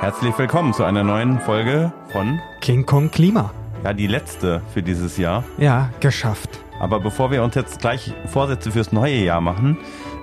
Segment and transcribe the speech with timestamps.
[0.00, 3.50] Herzlich willkommen zu einer neuen Folge von King Kong Klima.
[3.82, 5.42] Ja, die letzte für dieses Jahr.
[5.58, 6.60] Ja, geschafft.
[6.78, 9.76] Aber bevor wir uns jetzt gleich Vorsätze fürs neue Jahr machen,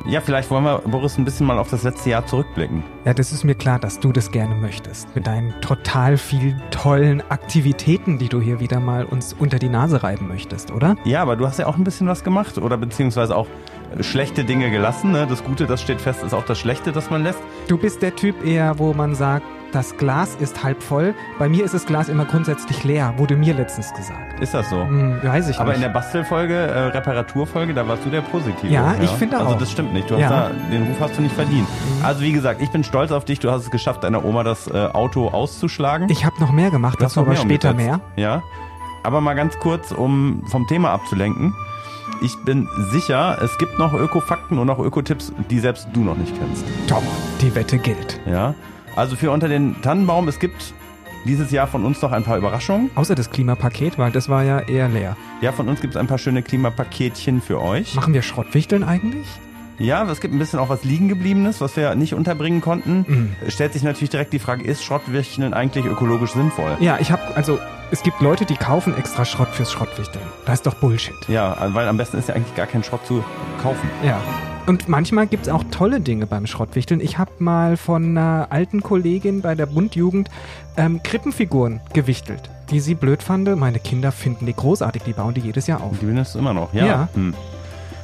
[0.08, 2.84] ja, vielleicht wollen wir, Boris, ein bisschen mal auf das letzte Jahr zurückblicken.
[3.04, 5.14] Ja, das ist mir klar, dass du das gerne möchtest.
[5.14, 10.04] Mit deinen total vielen tollen Aktivitäten, die du hier wieder mal uns unter die Nase
[10.04, 10.96] reiben möchtest, oder?
[11.04, 13.48] Ja, aber du hast ja auch ein bisschen was gemacht oder beziehungsweise auch
[14.00, 15.12] schlechte Dinge gelassen.
[15.12, 15.28] Ne?
[15.28, 17.40] Das Gute, das steht fest, ist auch das Schlechte, das man lässt.
[17.68, 21.14] Du bist der Typ eher, wo man sagt, das Glas ist halb voll.
[21.38, 24.40] Bei mir ist das Glas immer grundsätzlich leer, wurde mir letztens gesagt.
[24.40, 24.84] Ist das so?
[24.86, 25.76] Hm, weiß ich Aber nicht.
[25.78, 28.72] in der Bastelfolge, äh, Reparaturfolge, da warst du der Positive.
[28.72, 29.58] Ja, ich finde Also auch.
[29.58, 30.10] das stimmt nicht.
[30.10, 30.30] Du Ja.
[30.30, 30.34] Mhm.
[30.34, 31.68] hast da, den Ruf hast du nicht verdient.
[32.04, 33.40] Also wie gesagt, ich bin stolz auf dich.
[33.40, 36.10] Du hast es geschafft, deiner Oma das äh, Auto auszuschlagen.
[36.10, 38.02] ich habe noch mehr gemacht, dazu noch aber später umgesetzt.
[38.16, 38.24] mehr.
[38.24, 38.44] Ja.
[39.04, 41.54] Aber mal ganz kurz, um vom Thema abzulenken.
[42.22, 46.34] Ich bin sicher, es gibt noch Ökofakten und auch Ökotipps, die selbst du noch nicht
[46.40, 46.66] kennst.
[46.88, 47.04] Top,
[47.42, 48.20] die Wette gilt.
[48.26, 48.54] Ja.
[48.96, 50.74] Also für unter den Tannenbaum, es gibt
[51.26, 52.92] dieses Jahr von uns noch ein paar Überraschungen.
[52.96, 55.18] Außer das Klimapaket, weil das war ja eher leer.
[55.42, 57.96] Ja, von uns gibt es ein paar schöne Klimapaketchen für euch.
[57.96, 59.28] Machen wir Schrottwichteln eigentlich?
[59.78, 63.06] Ja, es gibt ein bisschen auch was liegen gebliebenes, was wir nicht unterbringen konnten.
[63.08, 63.50] Mhm.
[63.50, 66.78] Stellt sich natürlich direkt die Frage, ist Schrottwichteln eigentlich ökologisch sinnvoll?
[66.80, 67.60] Ja, ich habe, also
[67.92, 70.24] es gibt Leute, die kaufen extra Schrott fürs Schrottwichteln.
[70.46, 71.16] Das ist doch Bullshit.
[71.28, 73.24] Ja, weil am besten ist ja eigentlich gar kein Schrott zu
[73.62, 73.90] kaufen.
[74.04, 74.22] Ja.
[74.68, 77.00] Und manchmal gibt's auch tolle Dinge beim Schrottwichteln.
[77.00, 80.30] Ich habe mal von einer alten Kollegin bei der Bundjugend
[80.76, 83.54] ähm, Krippenfiguren gewichtelt, die sie blöd fand.
[83.58, 85.92] Meine Kinder finden die großartig, die bauen die jedes Jahr auf.
[86.00, 86.86] Die gewinnst du immer noch, ja.
[86.86, 87.08] Ja.
[87.14, 87.36] Hm.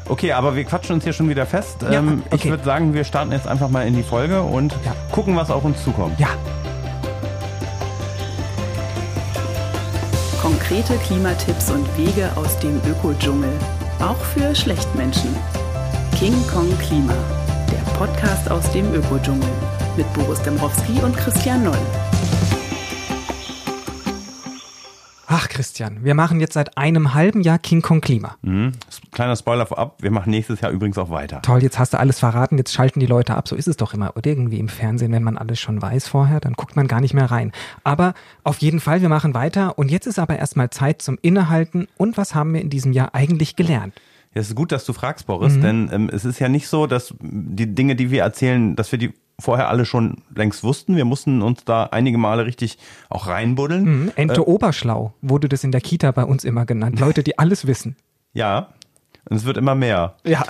[0.07, 1.81] Okay, aber wir quatschen uns hier schon wieder fest.
[1.83, 2.49] Ja, ähm, Ich okay.
[2.49, 4.93] würde sagen, wir starten jetzt einfach mal in die Folge und Ja.
[5.11, 6.19] gucken, was auf uns zukommt.
[6.19, 6.29] Ja,
[10.41, 13.51] Konkrete Klimatipps und Wege aus dem Ökodschungel.
[13.99, 15.29] Auch für Schlechtmenschen.
[16.21, 17.15] King Kong Klima.
[17.71, 19.49] Der Podcast aus dem Ökodschungel.
[19.97, 21.73] Mit Boris Dembrowski und Christian Noll.
[25.25, 28.35] ach Christian, wir machen jetzt seit einem halben Jahr King Kong Klima.
[28.43, 28.73] Mhm.
[29.11, 31.41] Kleiner Spoiler vorab, wir machen nächstes Jahr übrigens auch weiter.
[31.41, 33.47] Toll, jetzt hast du alles verraten, jetzt schalten die Leute ab.
[33.47, 34.15] So ist es doch immer.
[34.15, 37.15] Oder irgendwie im Fernsehen, wenn man alles schon weiß vorher, dann guckt man gar nicht
[37.15, 37.51] mehr rein.
[37.83, 38.13] Aber
[38.43, 39.79] auf jeden Fall, wir machen weiter.
[39.79, 41.87] Und jetzt ist aber erstmal Zeit zum Innehalten.
[41.97, 43.95] Und was haben wir in diesem Jahr eigentlich gelernt?
[44.33, 45.61] Ja, es ist gut, dass du fragst, Boris, Mhm.
[45.61, 48.99] denn ähm, es ist ja nicht so, dass die Dinge, die wir erzählen, dass wir
[48.99, 50.95] die vorher alle schon längst wussten.
[50.95, 52.77] Wir mussten uns da einige Male richtig
[53.09, 53.83] auch reinbuddeln.
[54.03, 54.11] Mhm.
[54.15, 56.99] Ente Oberschlau wurde das in der Kita bei uns immer genannt.
[56.99, 57.95] Leute, die alles wissen.
[58.33, 58.67] Ja,
[59.29, 60.15] und es wird immer mehr.
[60.25, 60.43] Ja.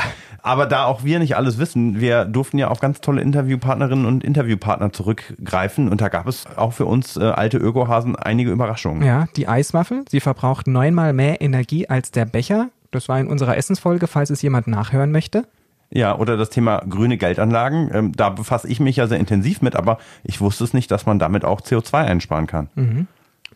[0.43, 4.23] Aber da auch wir nicht alles wissen, wir durften ja auf ganz tolle Interviewpartnerinnen und
[4.23, 9.03] Interviewpartner zurückgreifen und da gab es auch für uns äh, alte Ökohasen einige Überraschungen.
[9.03, 12.69] Ja, die Eiswaffel, sie verbraucht neunmal mehr Energie als der Becher.
[12.91, 15.45] Das war in unserer Essensfolge, falls es jemand nachhören möchte.
[15.93, 19.75] Ja, oder das Thema grüne Geldanlagen, ähm, da befasse ich mich ja sehr intensiv mit,
[19.75, 22.69] aber ich wusste es nicht, dass man damit auch CO2 einsparen kann.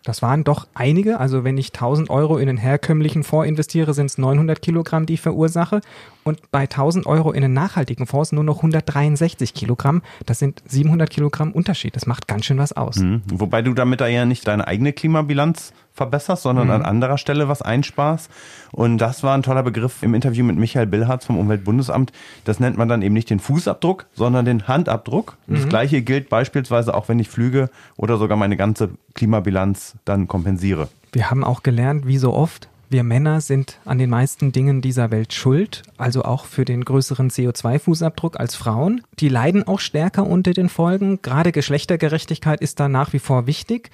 [0.06, 1.20] Das waren doch einige.
[1.20, 5.16] Also wenn ich 1000 Euro in einen herkömmlichen Fonds investiere, sind es 900 Kilogramm, die
[5.16, 5.82] ich verursache.
[6.24, 10.04] Und bei 1000 Euro in einen nachhaltigen Fonds nur noch 163 Kilogramm.
[10.28, 11.96] Das sind 700 Kilogramm Unterschied.
[11.96, 12.98] Das macht ganz schön was aus.
[12.98, 13.24] Mhm.
[13.32, 17.62] Wobei du damit da ja nicht deine eigene Klimabilanz verbesserst, sondern an anderer Stelle was
[17.62, 18.30] einsparst.
[18.72, 22.12] Und das war ein toller Begriff im Interview mit Michael Billharz vom Umweltbundesamt.
[22.44, 25.38] Das nennt man dann eben nicht den Fußabdruck, sondern den Handabdruck.
[25.48, 30.90] Das gleiche gilt beispielsweise auch, wenn ich flüge oder sogar meine ganze Klimabilanz dann kompensiere.
[31.14, 35.10] Wir haben auch gelernt, wie so oft, wir Männer sind an den meisten Dingen dieser
[35.10, 39.02] Welt schuld, also auch für den größeren CO2-Fußabdruck als Frauen.
[39.20, 41.22] Die leiden auch stärker unter den Folgen.
[41.22, 43.90] Gerade Geschlechtergerechtigkeit ist da nach wie vor wichtig.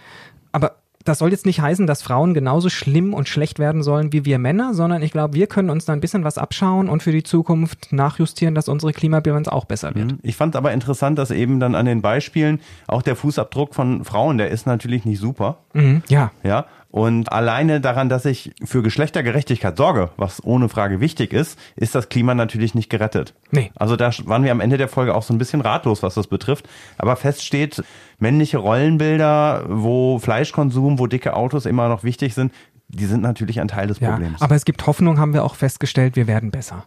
[0.51, 0.75] Aber
[1.06, 4.39] das soll jetzt nicht heißen, dass Frauen genauso schlimm und schlecht werden sollen wie wir
[4.39, 7.23] Männer, sondern ich glaube, wir können uns da ein bisschen was abschauen und für die
[7.23, 10.16] Zukunft nachjustieren, dass unsere Klimabilanz auch besser wird.
[10.22, 14.38] Ich fand aber interessant, dass eben dann an den Beispielen auch der Fußabdruck von Frauen,
[14.38, 15.57] der ist natürlich nicht super.
[15.73, 21.31] Mhm, ja, Ja, und alleine daran, dass ich für Geschlechtergerechtigkeit sorge, was ohne Frage wichtig
[21.31, 23.34] ist, ist das Klima natürlich nicht gerettet.
[23.52, 23.72] Nee.
[23.75, 26.28] Also da waren wir am Ende der Folge auch so ein bisschen ratlos, was das
[26.28, 26.68] betrifft.
[26.97, 27.81] Aber fest steht,
[28.20, 32.52] männliche Rollenbilder, wo Fleischkonsum, wo dicke Autos immer noch wichtig sind,
[32.90, 34.11] die sind natürlich ein Teil des ja.
[34.11, 34.41] Problems.
[34.41, 36.84] Aber es gibt Hoffnung, haben wir auch festgestellt, wir werden besser.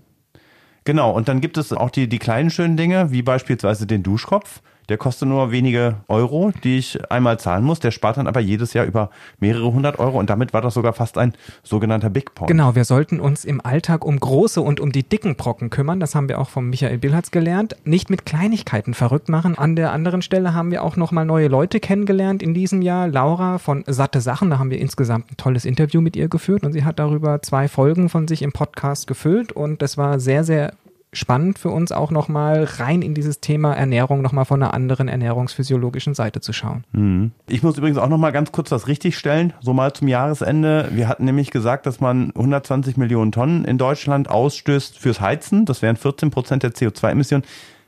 [0.84, 4.60] Genau, und dann gibt es auch die, die kleinen schönen Dinge, wie beispielsweise den Duschkopf.
[4.88, 7.80] Der kostet nur wenige Euro, die ich einmal zahlen muss.
[7.80, 9.10] Der spart dann aber jedes Jahr über
[9.40, 11.32] mehrere hundert Euro und damit war das sogar fast ein
[11.62, 12.48] sogenannter Big Point.
[12.48, 16.00] Genau, wir sollten uns im Alltag um große und um die dicken Brocken kümmern.
[16.00, 17.76] Das haben wir auch vom Michael Billhartz gelernt.
[17.84, 19.56] Nicht mit Kleinigkeiten verrückt machen.
[19.56, 23.08] An der anderen Stelle haben wir auch nochmal neue Leute kennengelernt in diesem Jahr.
[23.08, 26.72] Laura von Satte Sachen, da haben wir insgesamt ein tolles Interview mit ihr geführt und
[26.72, 30.74] sie hat darüber zwei Folgen von sich im Podcast gefüllt und das war sehr, sehr
[31.14, 36.14] spannend für uns auch nochmal rein in dieses Thema Ernährung nochmal von einer anderen ernährungsphysiologischen
[36.14, 36.84] Seite zu schauen.
[36.92, 37.32] Mhm.
[37.48, 40.90] Ich muss übrigens auch nochmal ganz kurz was richtigstellen, so mal zum Jahresende.
[40.92, 45.64] Wir hatten nämlich gesagt, dass man 120 Millionen Tonnen in Deutschland ausstößt fürs Heizen.
[45.64, 47.44] Das wären 14 Prozent der CO2-Emissionen.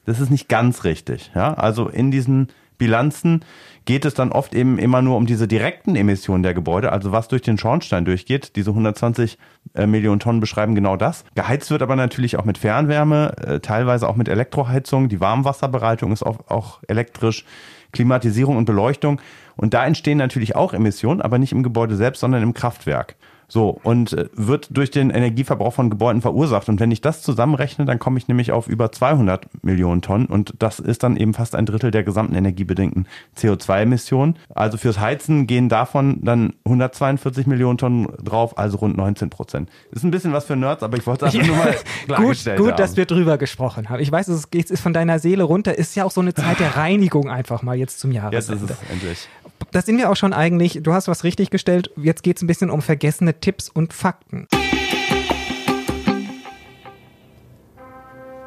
[0.07, 1.33] Das ist nicht ganz richtig.
[1.35, 3.45] Ja, also in diesen Bilanzen
[3.85, 7.29] geht es dann oft eben immer nur um diese direkten Emissionen der Gebäude, also was
[7.29, 8.57] durch den Schornstein durchgeht.
[8.57, 9.39] Diese 120
[9.75, 11.25] äh, Millionen Tonnen beschreiben genau das.
[11.35, 15.09] Geheizt wird aber natürlich auch mit Fernwärme, äh, teilweise auch mit Elektroheizung.
[15.09, 17.45] Die Warmwasserbereitung ist auch, auch elektrisch.
[17.93, 19.21] Klimatisierung und Beleuchtung.
[19.57, 23.17] Und da entstehen natürlich auch Emissionen, aber nicht im Gebäude selbst, sondern im Kraftwerk.
[23.49, 26.69] So, und äh, wird durch den Energieverbrauch von Gebäuden verursacht.
[26.69, 30.27] Und wenn ich das zusammenrechne, dann komme ich nämlich auf über 200 Millionen Tonnen.
[30.27, 33.07] Und das ist dann eben fast ein Drittel der gesamten energiebedingten
[33.37, 34.37] CO2-Emissionen.
[34.55, 39.71] Also fürs Heizen gehen davon dann 142 Millionen Tonnen drauf, also rund 19 Prozent.
[39.93, 41.75] Ist ein bisschen was für Nerds, aber ich wollte es einfach nur mal
[42.07, 44.01] klargestellt Gut, gut dass wir drüber gesprochen haben.
[44.01, 45.77] Ich weiß, es geht ist von deiner Seele runter.
[45.77, 48.63] Ist ja auch so eine Zeit der Reinigung einfach mal jetzt zum Jahresende.
[48.63, 49.29] Jetzt ist es endlich.
[49.77, 50.81] Da sind wir auch schon eigentlich.
[50.83, 51.91] Du hast was richtig gestellt.
[51.99, 54.49] Jetzt geht es ein bisschen um vergessene Tipps und Fakten.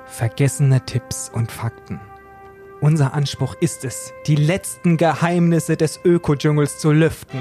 [0.07, 1.99] Vergessene Tipps und Fakten.
[2.81, 7.37] Unser Anspruch ist es, die letzten Geheimnisse des Ökodschungels zu lüften.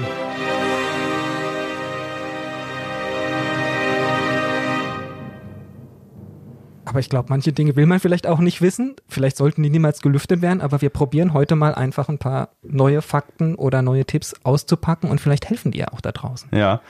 [6.99, 8.97] Aber ich glaube, manche Dinge will man vielleicht auch nicht wissen.
[9.07, 13.01] Vielleicht sollten die niemals gelüftet werden, aber wir probieren heute mal einfach ein paar neue
[13.01, 16.49] Fakten oder neue Tipps auszupacken und vielleicht helfen die ja auch da draußen.
[16.53, 16.81] Ja,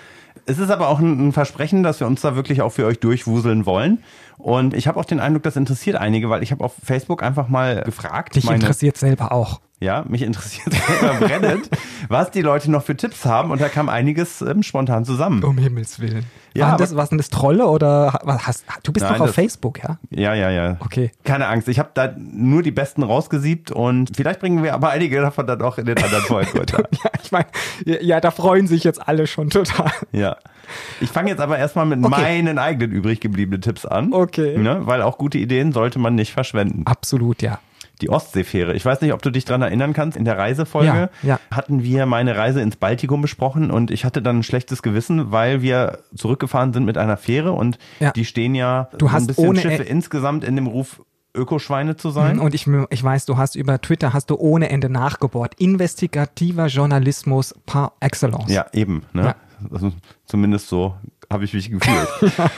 [0.47, 3.67] es ist aber auch ein Versprechen, dass wir uns da wirklich auch für euch durchwuseln
[3.67, 3.99] wollen.
[4.39, 7.47] Und ich habe auch den Eindruck, das interessiert einige, weil ich habe auf Facebook einfach
[7.47, 8.35] mal gefragt.
[8.35, 9.61] Dich interessiert selber auch.
[9.81, 10.75] Ja, mich interessiert
[11.19, 11.69] brennend,
[12.09, 13.49] was die Leute noch für Tipps haben.
[13.49, 15.41] Und da kam einiges ähm, spontan zusammen.
[15.43, 16.25] Um Himmels Willen.
[16.53, 19.27] Ja, waren das, was denn das Trolle oder was hast, du bist Nein, doch auf
[19.27, 19.99] das, Facebook, ja?
[20.09, 20.77] Ja, ja, ja.
[20.79, 21.11] Okay.
[21.23, 25.21] Keine Angst, ich habe da nur die besten rausgesiebt und vielleicht bringen wir aber einige
[25.21, 26.49] davon dann auch in den anderen Folgen
[27.03, 27.45] ja, ich meine,
[27.85, 29.91] ja, da freuen sich jetzt alle schon total.
[30.11, 30.37] Ja.
[30.99, 32.09] Ich fange jetzt aber erstmal mit okay.
[32.09, 34.11] meinen eigenen übrig gebliebenen Tipps an.
[34.11, 34.57] Okay.
[34.57, 34.81] Ne?
[34.83, 36.83] Weil auch gute Ideen sollte man nicht verschwenden.
[36.85, 37.59] Absolut, ja
[38.01, 38.73] die Ostseefähre.
[38.73, 40.17] Ich weiß nicht, ob du dich dran erinnern kannst.
[40.17, 41.39] In der Reisefolge ja, ja.
[41.51, 45.61] hatten wir meine Reise ins Baltikum besprochen und ich hatte dann ein schlechtes Gewissen, weil
[45.61, 48.11] wir zurückgefahren sind mit einer Fähre und ja.
[48.11, 51.01] die stehen ja du hast ein bisschen ohne Schiffe insgesamt in dem Ruf
[51.35, 52.37] Ökoschweine zu sein.
[52.37, 55.53] Mhm, und ich, ich weiß, du hast über Twitter hast du ohne Ende nachgebohrt.
[55.59, 58.51] Investigativer Journalismus par excellence.
[58.51, 59.03] Ja, eben.
[59.13, 59.35] Ne?
[59.71, 59.91] Also,
[60.25, 60.95] zumindest so
[61.31, 62.07] habe ich mich gefühlt.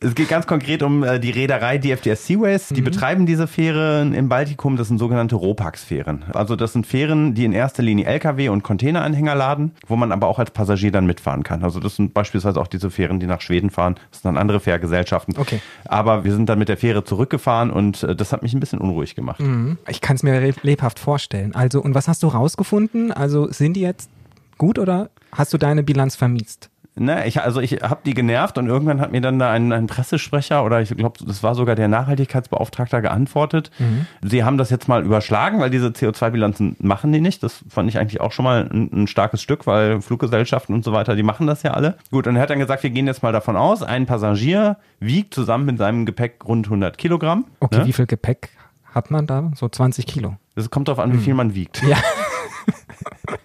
[0.00, 2.68] Es geht ganz konkret um äh, die Reederei DFDS Seaways.
[2.68, 2.84] Die mhm.
[2.84, 4.76] betreiben diese Fähren im Baltikum.
[4.76, 6.24] Das sind sogenannte Ropax-Fähren.
[6.32, 10.28] Also das sind Fähren, die in erster Linie LKW und Containeranhänger laden, wo man aber
[10.28, 11.64] auch als Passagier dann mitfahren kann.
[11.64, 13.96] Also das sind beispielsweise auch diese Fähren, die nach Schweden fahren.
[14.10, 15.36] Das sind dann andere Fährgesellschaften.
[15.36, 15.60] Okay.
[15.86, 18.78] Aber wir sind dann mit der Fähre zurückgefahren und äh, das hat mich ein bisschen
[18.78, 19.40] unruhig gemacht.
[19.40, 19.78] Mhm.
[19.88, 21.56] Ich kann es mir lebhaft vorstellen.
[21.56, 23.10] Also und was hast du rausgefunden?
[23.10, 24.10] Also sind die jetzt
[24.58, 26.70] gut oder hast du deine Bilanz vermiest?
[26.98, 29.86] Ne, ich, also ich habe die genervt und irgendwann hat mir dann da ein, ein
[29.86, 33.70] Pressesprecher oder ich glaube, das war sogar der Nachhaltigkeitsbeauftragter geantwortet.
[33.78, 34.06] Mhm.
[34.22, 37.42] Sie haben das jetzt mal überschlagen, weil diese CO2-Bilanzen machen die nicht.
[37.42, 40.92] Das fand ich eigentlich auch schon mal ein, ein, starkes Stück, weil Fluggesellschaften und so
[40.92, 41.96] weiter, die machen das ja alle.
[42.10, 45.34] Gut, und er hat dann gesagt, wir gehen jetzt mal davon aus, ein Passagier wiegt
[45.34, 47.44] zusammen mit seinem Gepäck rund 100 Kilogramm.
[47.60, 47.86] Okay, ne?
[47.86, 48.50] wie viel Gepäck
[48.94, 49.50] hat man da?
[49.54, 50.36] So 20 Kilo.
[50.54, 51.22] Das kommt darauf an, wie mhm.
[51.22, 51.82] viel man wiegt.
[51.82, 51.96] Ja.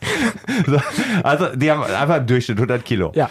[0.66, 0.80] so,
[1.24, 3.12] also die haben einfach im Durchschnitt 100 Kilo.
[3.16, 3.30] Ja.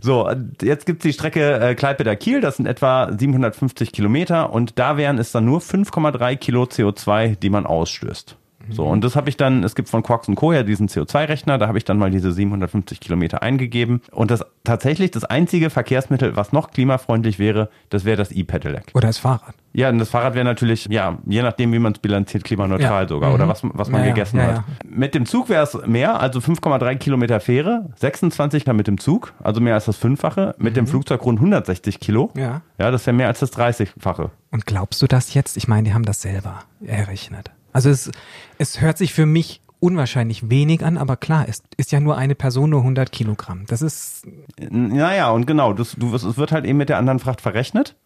[0.00, 0.30] So,
[0.62, 5.32] jetzt gibt's die Strecke äh, Kleipeder-Kiel, das sind etwa 750 Kilometer und da wären es
[5.32, 8.36] dann nur 5,3 Kilo CO2, die man ausstößt.
[8.70, 10.52] So, und das habe ich dann, es gibt von Quarks Co.
[10.52, 14.02] ja diesen CO2-Rechner, da habe ich dann mal diese 750 Kilometer eingegeben.
[14.12, 18.92] Und das tatsächlich das einzige Verkehrsmittel, was noch klimafreundlich wäre, das wäre das E-Pedelec.
[18.94, 19.54] Oder das Fahrrad.
[19.72, 23.08] Ja, und das Fahrrad wäre natürlich, ja, je nachdem, wie man es bilanziert, klimaneutral ja.
[23.08, 23.30] sogar.
[23.30, 23.34] Mhm.
[23.36, 24.64] Oder was, was man ja, gegessen ja, hat.
[24.84, 29.32] Mit dem Zug wäre es mehr, also 5,3 Kilometer Fähre, 26 dann mit dem Zug,
[29.42, 30.54] also mehr als das Fünffache.
[30.58, 30.74] Mit mhm.
[30.74, 32.30] dem Flugzeug rund 160 Kilo.
[32.36, 32.62] Ja.
[32.78, 34.30] Ja, das wäre mehr als das 30-fache.
[34.50, 35.56] Und glaubst du das jetzt?
[35.56, 37.50] Ich meine, die haben das selber errechnet.
[37.72, 38.10] Also es,
[38.58, 42.34] es hört sich für mich unwahrscheinlich wenig an, aber klar, es ist ja nur eine
[42.34, 43.64] Person nur 100 Kilogramm.
[43.66, 44.26] Das ist.
[44.58, 47.96] Naja, und genau, das, du, es wird halt eben mit der anderen Fracht verrechnet.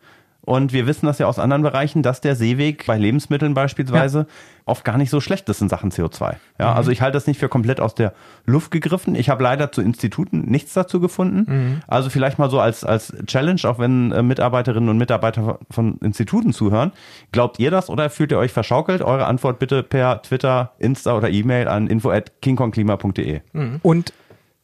[0.45, 4.27] Und wir wissen das ja aus anderen Bereichen, dass der Seeweg bei Lebensmitteln beispielsweise ja.
[4.67, 6.37] oft gar nicht so schlecht ist in Sachen CO2.
[6.59, 6.77] Ja, mhm.
[6.77, 8.13] also ich halte das nicht für komplett aus der
[8.45, 9.15] Luft gegriffen.
[9.15, 11.45] Ich habe leider zu Instituten nichts dazu gefunden.
[11.47, 11.81] Mhm.
[11.87, 16.53] Also vielleicht mal so als, als Challenge, auch wenn äh, Mitarbeiterinnen und Mitarbeiter von Instituten
[16.53, 16.93] zuhören.
[17.33, 19.03] Glaubt ihr das oder fühlt ihr euch verschaukelt?
[19.03, 23.41] Eure Antwort bitte per Twitter, Insta oder E-Mail an info at kingkongklima.de.
[23.53, 23.81] Mhm.
[23.83, 24.13] Und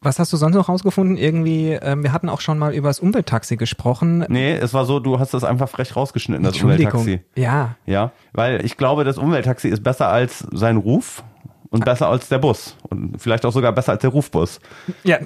[0.03, 1.15] Was hast du sonst noch rausgefunden?
[1.15, 4.25] Irgendwie, ähm, wir hatten auch schon mal über das Umwelttaxi gesprochen.
[4.29, 6.61] Nee, es war so, du hast das einfach frech rausgeschnitten, das.
[6.61, 7.21] Umwelttaxi.
[7.35, 11.23] Ja, Ja, weil ich glaube, das Umwelttaxi ist besser als sein Ruf
[11.69, 14.59] und besser als der Bus und vielleicht auch sogar besser als der Rufbus.
[15.03, 15.19] ja,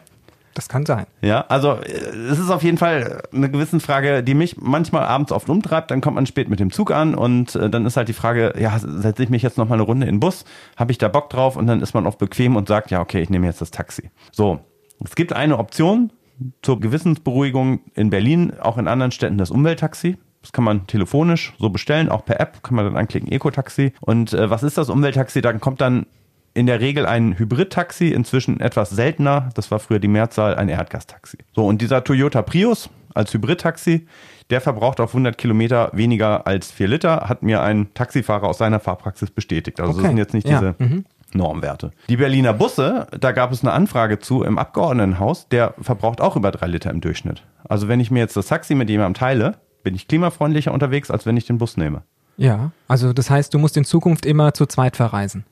[0.55, 1.05] das kann sein.
[1.21, 1.91] Ja, also äh,
[2.31, 5.91] es ist auf jeden Fall eine Gewissensfrage, die mich manchmal abends oft umtreibt.
[5.91, 8.53] Dann kommt man spät mit dem Zug an und äh, dann ist halt die Frage,
[8.57, 10.45] ja, setze ich mich jetzt noch mal eine Runde in den Bus?
[10.75, 11.55] Habe ich da Bock drauf?
[11.55, 14.09] Und dann ist man oft bequem und sagt, ja, okay, ich nehme jetzt das Taxi.
[14.31, 14.59] So,
[15.03, 16.11] es gibt eine Option
[16.61, 20.17] zur Gewissensberuhigung in Berlin, auch in anderen Städten das Umwelttaxi.
[20.41, 23.93] Das kann man telefonisch so bestellen, auch per App kann man dann anklicken, Eco-Taxi.
[24.01, 25.41] Und äh, was ist das Umwelttaxi?
[25.41, 26.05] Dann kommt dann
[26.55, 31.37] in der Regel ein Hybrid-Taxi, inzwischen etwas seltener, das war früher die Mehrzahl, ein Erdgastaxi.
[31.53, 34.07] So, und dieser Toyota Prius als Hybrid-Taxi,
[34.49, 38.79] der verbraucht auf 100 Kilometer weniger als 4 Liter, hat mir ein Taxifahrer aus seiner
[38.79, 39.79] Fahrpraxis bestätigt.
[39.79, 40.07] Also das Okay.
[40.07, 41.05] sind jetzt nicht Ja, diese mhm.
[41.33, 41.91] Normwerte.
[42.07, 46.51] Die Berliner Busse, da gab es eine Anfrage zu im Abgeordnetenhaus, der verbraucht auch über
[46.51, 47.43] 3 Liter im Durchschnitt.
[47.67, 51.25] Also wenn ich mir jetzt das Taxi mit jemandem teile, bin ich klimafreundlicher unterwegs, als
[51.25, 52.03] wenn ich den Bus nehme.
[52.37, 55.45] Ja, also das heißt, du musst in Zukunft immer zu zweit verreisen.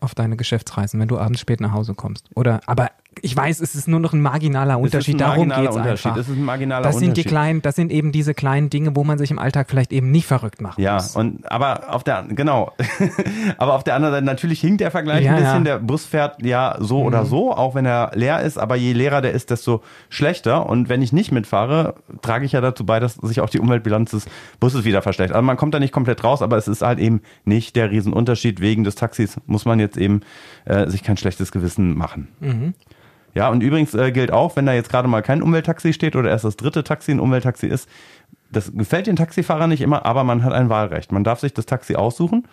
[0.00, 2.26] Auf deine Geschäftsreisen, wenn du abends spät nach Hause kommst.
[2.34, 2.90] Oder, aber
[3.22, 5.14] ich weiß, es ist nur noch ein marginaler Unterschied.
[5.16, 6.06] ein Darum geht's Unterschied.
[6.06, 6.20] einfach.
[6.20, 7.28] Es ist ein marginaler das sind die Unterschied.
[7.28, 10.26] kleinen, das sind eben diese kleinen Dinge, wo man sich im Alltag vielleicht eben nicht
[10.26, 11.16] verrückt machen Ja, muss.
[11.16, 12.72] und aber auf der genau,
[13.58, 15.66] aber auf der anderen Seite natürlich hinkt der Vergleich Ja, ein bisschen.
[15.66, 15.76] ja.
[15.76, 18.58] Der Bus fährt ja so oder so, auch wenn er leer ist.
[18.58, 20.66] Aber je leerer der ist, desto schlechter.
[20.66, 24.10] Und wenn ich nicht mitfahre, trage ich ja dazu bei, dass sich auch die Umweltbilanz
[24.12, 24.26] des
[24.60, 25.36] Busses wieder verschlechtert.
[25.36, 28.60] Also man kommt da nicht komplett raus, aber es ist halt eben nicht der Riesenunterschied.
[28.60, 30.20] Wegen des Taxis muss man jetzt eben
[30.64, 32.28] äh, sich kein schlechtes Gewissen machen.
[33.34, 36.30] Ja, und übrigens äh, gilt auch, wenn da jetzt gerade mal kein Umwelttaxi steht oder
[36.30, 37.88] erst das dritte Taxi ein Umwelttaxi ist,
[38.50, 41.12] das gefällt den Taxifahrern nicht immer, aber man hat ein Wahlrecht.
[41.12, 42.48] Man darf sich das Taxi aussuchen.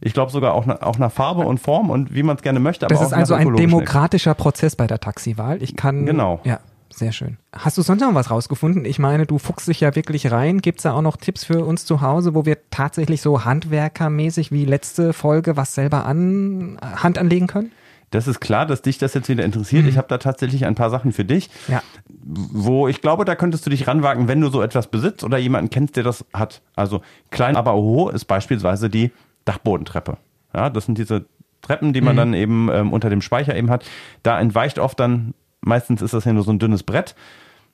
[0.00, 2.58] Ich glaube sogar auch, na, auch nach Farbe und Form und wie man es gerne
[2.58, 2.86] möchte.
[2.86, 5.62] Das aber ist auch also ein demokratischer Prozess bei der Taxiwahl.
[5.62, 6.04] Ich kann.
[6.04, 6.40] Genau.
[6.44, 6.58] Ja,
[6.92, 7.36] sehr schön.
[7.52, 8.84] Hast du sonst noch was rausgefunden?
[8.84, 10.60] Ich meine, du fuchst dich ja wirklich rein.
[10.60, 14.50] Gibt es da auch noch Tipps für uns zu Hause, wo wir tatsächlich so handwerkermäßig
[14.50, 17.70] wie letzte Folge was selber an Hand anlegen können?
[18.10, 19.86] Das ist klar, dass dich das jetzt wieder interessiert.
[19.86, 21.82] Ich habe da tatsächlich ein paar Sachen für dich, Ja.
[22.24, 25.70] wo ich glaube, da könntest du dich ranwagen, wenn du so etwas besitzt oder jemanden
[25.70, 26.62] kennst, der das hat.
[26.76, 29.10] Also klein, aber hoch ist beispielsweise die
[29.44, 30.18] Dachbodentreppe.
[30.54, 31.26] Ja, das sind diese
[31.62, 33.84] Treppen, die man dann eben ähm, unter dem Speicher eben hat.
[34.22, 37.16] Da entweicht oft dann, meistens ist das ja nur so ein dünnes Brett,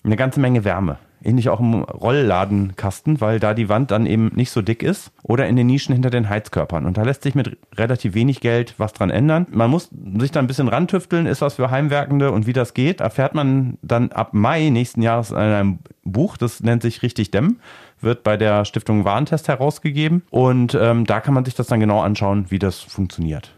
[0.05, 0.99] eine ganze Menge Wärme.
[1.25, 5.13] Ähnlich auch im Rollladenkasten, weil da die Wand dann eben nicht so dick ist.
[5.23, 6.85] Oder in den Nischen hinter den Heizkörpern.
[6.85, 9.47] Und da lässt sich mit relativ wenig Geld was dran ändern.
[9.51, 13.01] Man muss sich da ein bisschen rantüfteln, ist was für Heimwerkende und wie das geht,
[13.01, 17.61] erfährt man dann ab Mai nächsten Jahres in einem Buch, das nennt sich Richtig Dämmen,
[18.01, 20.23] wird bei der Stiftung Warentest herausgegeben.
[20.31, 23.55] Und ähm, da kann man sich das dann genau anschauen, wie das funktioniert.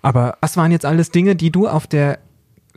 [0.00, 2.18] Aber was waren jetzt alles Dinge, die du auf der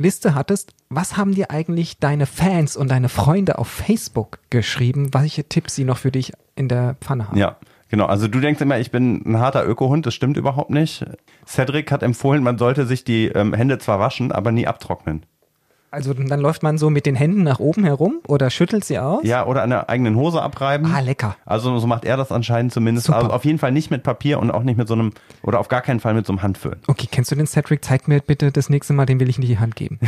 [0.01, 0.73] Liste hattest?
[0.89, 5.13] Was haben dir eigentlich deine Fans und deine Freunde auf Facebook geschrieben?
[5.13, 7.37] Welche Tipps sie noch für dich in der Pfanne haben?
[7.37, 7.57] Ja,
[7.89, 8.05] genau.
[8.05, 10.05] Also du denkst immer, ich bin ein harter Ökohund.
[10.05, 11.05] Das stimmt überhaupt nicht.
[11.45, 15.25] Cedric hat empfohlen, man sollte sich die ähm, Hände zwar waschen, aber nie abtrocknen.
[15.93, 19.19] Also dann läuft man so mit den Händen nach oben herum oder schüttelt sie aus?
[19.25, 20.89] Ja, oder an der eigenen Hose abreiben.
[20.89, 21.35] Ah, lecker.
[21.45, 23.07] Also so macht er das anscheinend zumindest.
[23.07, 23.17] Super.
[23.17, 25.11] Also auf jeden Fall nicht mit Papier und auch nicht mit so einem,
[25.43, 26.77] oder auf gar keinen Fall mit so einem Handföhn.
[26.87, 27.83] Okay, kennst du den Cedric?
[27.83, 29.99] Zeig mir bitte das nächste Mal, den will ich in die Hand geben.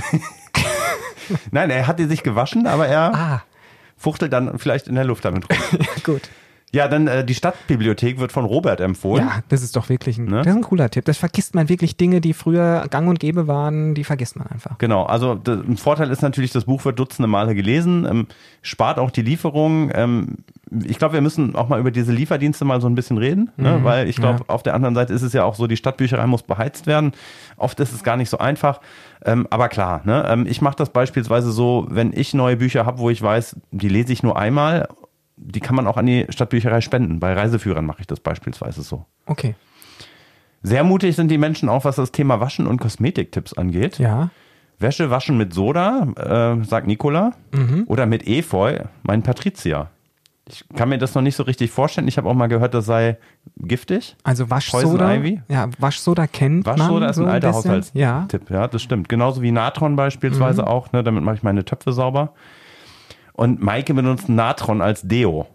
[1.51, 3.43] Nein, er hat die sich gewaschen, aber er ah,
[3.97, 5.79] fuchtelt dann vielleicht in der Luft damit rum.
[6.05, 6.29] gut.
[6.73, 9.25] Ja, dann äh, die Stadtbibliothek wird von Robert empfohlen.
[9.27, 10.37] Ja, das ist doch wirklich ein, Ne?
[10.39, 11.05] das ist ein cooler Tipp.
[11.05, 14.77] Das vergisst man wirklich Dinge, die früher gang und gäbe waren, die vergisst man einfach.
[14.79, 18.27] Genau, also d- ein Vorteil ist natürlich, das Buch wird dutzende Male gelesen, ähm,
[18.63, 19.91] spart auch die Lieferung.
[19.93, 20.37] Ähm,
[20.83, 23.79] ich glaube, wir müssen auch mal über diese Lieferdienste mal so ein bisschen reden, ne?
[23.83, 24.45] weil ich glaube, ja.
[24.53, 27.11] auf der anderen Seite ist es ja auch so, die Stadtbücherei muss beheizt werden.
[27.57, 28.81] Oft ist es gar nicht so einfach,
[29.23, 30.25] ähm, aber klar, ne?
[30.27, 33.89] ähm, ich mache das beispielsweise so, wenn ich neue Bücher habe, wo ich weiß, die
[33.89, 34.87] lese ich nur einmal,
[35.45, 37.19] die kann man auch an die Stadtbücherei spenden.
[37.19, 39.05] Bei Reiseführern mache ich das beispielsweise so.
[39.25, 39.55] Okay.
[40.61, 43.99] Sehr mutig sind die Menschen auch, was das Thema Waschen und Kosmetiktipps angeht.
[43.99, 44.29] Ja.
[44.79, 46.07] Wäsche waschen mit Soda,
[46.59, 47.33] äh, sagt Nicola.
[47.53, 47.83] Mhm.
[47.87, 49.89] Oder mit Efeu, mein Patricia.
[50.49, 52.07] Ich kann mir das noch nicht so richtig vorstellen.
[52.09, 53.17] Ich habe auch mal gehört, das sei
[53.57, 54.17] giftig.
[54.23, 55.13] Also Waschsoda.
[55.47, 57.53] Ja, Waschsoda kennt Waschsoda man ist so ein alter.
[57.53, 58.01] Haushaltstipp.
[58.01, 58.27] Ja.
[58.49, 59.07] ja, das stimmt.
[59.07, 60.67] Genauso wie Natron beispielsweise Mhm.
[60.67, 60.91] auch.
[60.91, 62.33] Ne, damit mache ich meine Töpfe sauber.
[63.33, 65.47] Und Maike benutzt Natron als Deo.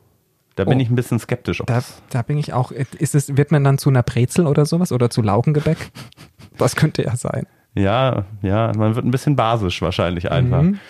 [0.57, 0.81] Da bin Oh.
[0.81, 1.63] ich ein bisschen skeptisch.
[1.67, 2.73] Da, da bin ich auch.
[2.73, 5.79] Ist es, wird man dann zu einer Brezel oder sowas oder zu Laugengebäck?
[6.59, 7.47] Das könnte ja sein.
[7.77, 10.63] ja, ja, man wird ein bisschen basisch wahrscheinlich einfach.
[10.63, 10.81] Mhm.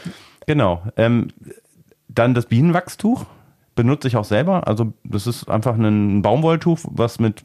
[0.47, 0.83] Genau.
[0.97, 1.29] Ähm,
[2.09, 3.27] dann das Bienenwachstuch
[3.75, 4.67] benutze ich auch selber.
[4.67, 7.43] Also das ist einfach ein Baumwolltuch, was mit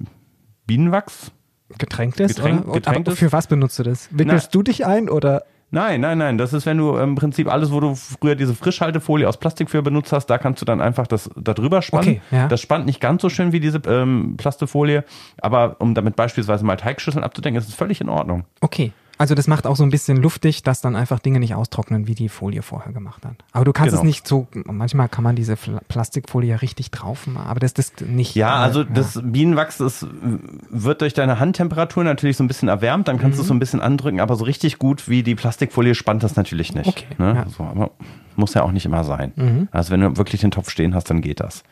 [0.67, 1.31] Bienenwachs
[1.77, 2.33] Getränktes?
[2.38, 2.73] Getränk- oder?
[2.75, 3.12] getränktes?
[3.13, 4.07] Aber für was benutzt du das?
[4.17, 5.43] Wickelst Na- du dich ein oder?
[5.73, 6.37] Nein, nein, nein.
[6.37, 9.81] Das ist, wenn du im Prinzip alles, wo du früher diese Frischhaltefolie aus Plastik für
[9.81, 12.09] benutzt hast, da kannst du dann einfach das da drüber spannen.
[12.09, 12.47] Okay, ja.
[12.47, 15.03] Das spannt nicht ganz so schön wie diese ähm, Plastifolie,
[15.41, 18.43] aber um damit beispielsweise mal Teigschüsseln abzudenken, ist es völlig in Ordnung.
[18.61, 18.91] Okay.
[19.20, 22.15] Also das macht auch so ein bisschen luftig, dass dann einfach Dinge nicht austrocknen, wie
[22.15, 23.36] die Folie vorher gemacht hat.
[23.51, 24.01] Aber du kannst Genau.
[24.01, 25.55] es nicht so, manchmal kann man diese
[25.88, 28.34] Plastikfolie ja richtig drauf machen, aber das ist nicht.
[28.36, 30.08] Ja, äh, also das Bienenwachs ist,
[30.70, 33.60] wird durch deine Handtemperatur natürlich so ein bisschen erwärmt, dann kannst du es so ein
[33.60, 36.88] bisschen andrücken, aber so richtig gut wie die Plastikfolie spannt das natürlich nicht.
[36.88, 37.34] Okay, Ne?
[37.36, 37.46] ja.
[37.50, 37.91] So, aber
[38.36, 39.67] muss ja auch nicht immer sein.
[39.72, 41.63] Also wenn du wirklich den Topf stehen hast, dann geht das.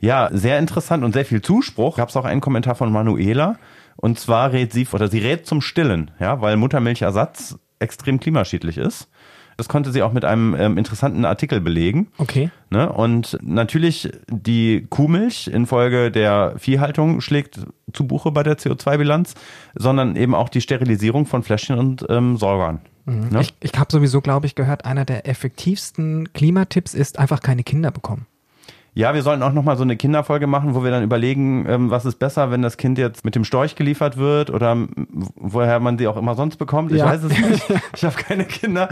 [0.00, 1.96] Ja, sehr interessant und sehr viel Zuspruch.
[1.98, 3.56] Gab es auch einen Kommentar von Manuela.
[4.00, 9.08] Und zwar rät sie, oder sie rät zum Stillen, ja, weil Muttermilchersatz extrem klimaschädlich ist.
[9.56, 12.08] Das konnte sie auch mit einem ähm, interessanten Artikel belegen.
[12.16, 12.50] Okay.
[12.70, 12.90] Ne?
[12.90, 17.60] Und natürlich die Kuhmilch infolge der Viehhaltung schlägt
[17.92, 19.34] zu Buche bei der CO2-Bilanz,
[19.74, 22.80] sondern eben auch die Sterilisierung von Fläschchen und ähm, Säugern.
[23.04, 23.40] Ne?
[23.40, 27.90] Ich, ich habe sowieso, glaube ich, gehört, einer der effektivsten Klimatipps ist einfach keine Kinder
[27.90, 28.26] bekommen.
[28.92, 32.04] Ja, wir sollten auch nochmal so eine Kinderfolge machen, wo wir dann überlegen, ähm, was
[32.04, 34.88] ist besser, wenn das Kind jetzt mit dem Storch geliefert wird oder ähm,
[35.36, 36.90] woher man sie auch immer sonst bekommt.
[36.90, 37.06] Ich Ja.
[37.06, 37.62] weiß es nicht.
[37.96, 38.88] Ich habe keine Kinder.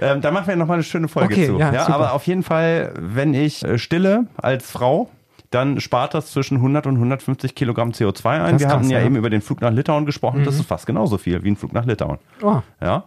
[0.00, 1.58] Ähm, da machen wir nochmal eine schöne Folge Okay, zu.
[1.58, 1.94] ja, super.
[1.94, 5.08] aber auf jeden Fall, wenn ich äh, stille als Frau,
[5.50, 8.52] dann spart das zwischen 100 und 150 Kilogramm CO2 ein.
[8.52, 9.00] Das wir hatten ja, ja.
[9.00, 9.06] Mhm.
[9.06, 10.44] eben über den Flug nach Litauen gesprochen.
[10.44, 12.18] Das ist fast genauso viel wie ein Flug nach Litauen.
[12.42, 13.04] Oh, Ja.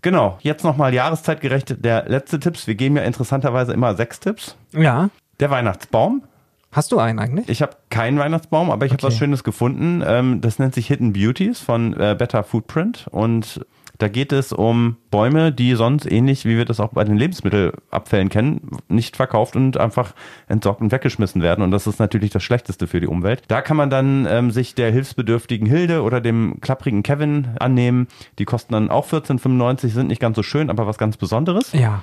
[0.00, 2.68] Genau, jetzt nochmal jahreszeitgerecht der letzte Tipps.
[2.68, 4.56] Wir geben ja interessanterweise immer sechs Tipps.
[4.72, 5.10] ja.
[5.40, 6.22] Der Weihnachtsbaum.
[6.70, 7.48] Hast du einen eigentlich?
[7.48, 9.06] Ich habe keinen Weihnachtsbaum, aber ich habe Okay.
[9.12, 10.02] was Schönes gefunden.
[10.06, 13.64] Ähm, das nennt sich Hidden Beauties von äh, Better Footprint und
[13.96, 18.28] da geht es um Bäume, die sonst ähnlich wie wir das auch bei den Lebensmittelabfällen
[18.28, 20.12] kennen, nicht verkauft und einfach
[20.46, 21.64] entsorgt und weggeschmissen werden.
[21.64, 23.42] Und das ist natürlich das Schlechteste für die Umwelt.
[23.48, 28.06] Da kann man dann ähm, sich der hilfsbedürftigen Hilde oder dem klapprigen Kevin annehmen.
[28.38, 31.72] Die kosten dann auch 14,95, sind nicht ganz so schön, aber was ganz Besonderes.
[31.72, 32.02] Ja.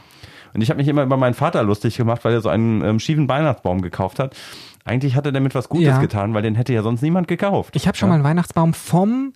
[0.56, 3.00] Und ich habe mich immer über meinen Vater lustig gemacht, weil er so einen ähm,
[3.00, 4.36] schiefen Weihnachtsbaum gekauft hat.
[4.86, 6.00] Eigentlich hat er damit was Gutes Ja.
[6.00, 7.76] getan, weil den hätte ja sonst niemand gekauft.
[7.76, 9.34] Ich habe schon mal einen Weihnachtsbaum vom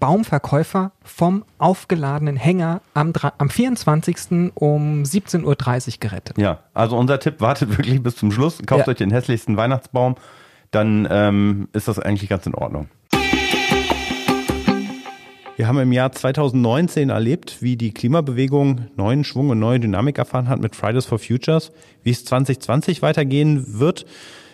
[0.00, 4.50] Baumverkäufer vom aufgeladenen Hänger am, am 24.
[4.54, 6.38] um 17.30 Uhr gerettet.
[6.38, 8.92] Ja, also unser Tipp, wartet wirklich bis zum Schluss, kauft Ja.
[8.92, 10.16] euch den hässlichsten Weihnachtsbaum,
[10.70, 12.88] dann ähm, ist das eigentlich ganz in Ordnung.
[15.56, 20.50] Wir haben im Jahr 2019 erlebt, wie die Klimabewegung neuen Schwung und neue Dynamik erfahren
[20.50, 21.72] hat mit Fridays for Futures.
[22.02, 24.04] Wie es 2020 weitergehen wird,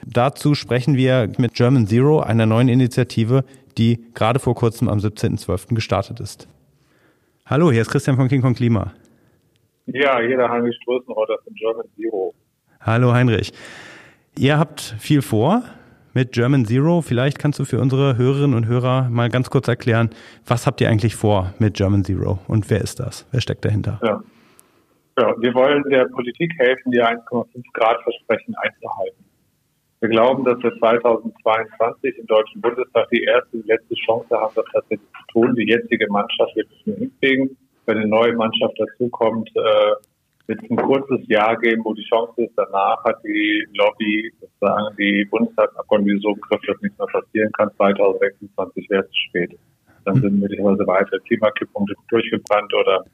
[0.07, 3.45] dazu sprechen wir mit German Zero, einer neuen Initiative,
[3.79, 5.75] die gerade vor kurzem am 17.12.
[5.75, 6.47] gestartet ist.
[7.47, 8.93] Hallo, hier ist Christian von King Kong Klima.
[9.87, 12.33] Ja, jeder Heinrich Strößenrotter von German Zero.
[12.81, 13.53] Hallo Heinrich.
[14.39, 15.65] Ihr habt viel vor
[16.15, 17.03] mit German Zero.
[17.03, 20.11] Vielleicht kannst du für unsere Hörerinnen und Hörer mal ganz kurz erklären,
[20.47, 23.27] was habt ihr eigentlich vor mit German Zero und wer ist das?
[23.31, 24.01] Wer steckt dahinter?
[24.03, 24.23] Ja.
[25.19, 29.25] ja, wir wollen der Politik helfen, die 1,5 Grad Versprechen einzuhalten.
[30.01, 34.65] Wir glauben, dass wir 2022 im Deutschen Bundestag die erste und letzte Chance haben, das
[34.73, 35.55] tatsächlich zu tun.
[35.55, 37.57] Die jetzige Mannschaft wird es nur hinkriegen.
[37.87, 39.93] Wenn eine neue Mannschaft dazukommt, äh,
[40.47, 42.53] wird es ein kurzes Jahr geben, wo die Chance ist.
[42.57, 47.71] Danach hat die Lobby, sozusagen die Bundestagsabgeordneten so im Griff, dass nichts mehr passieren kann.
[47.77, 49.59] 2026 wäre es zu spät.
[50.05, 53.05] Dann sind möglicherweise weitere Klimakipppunkte durchgebrannt oder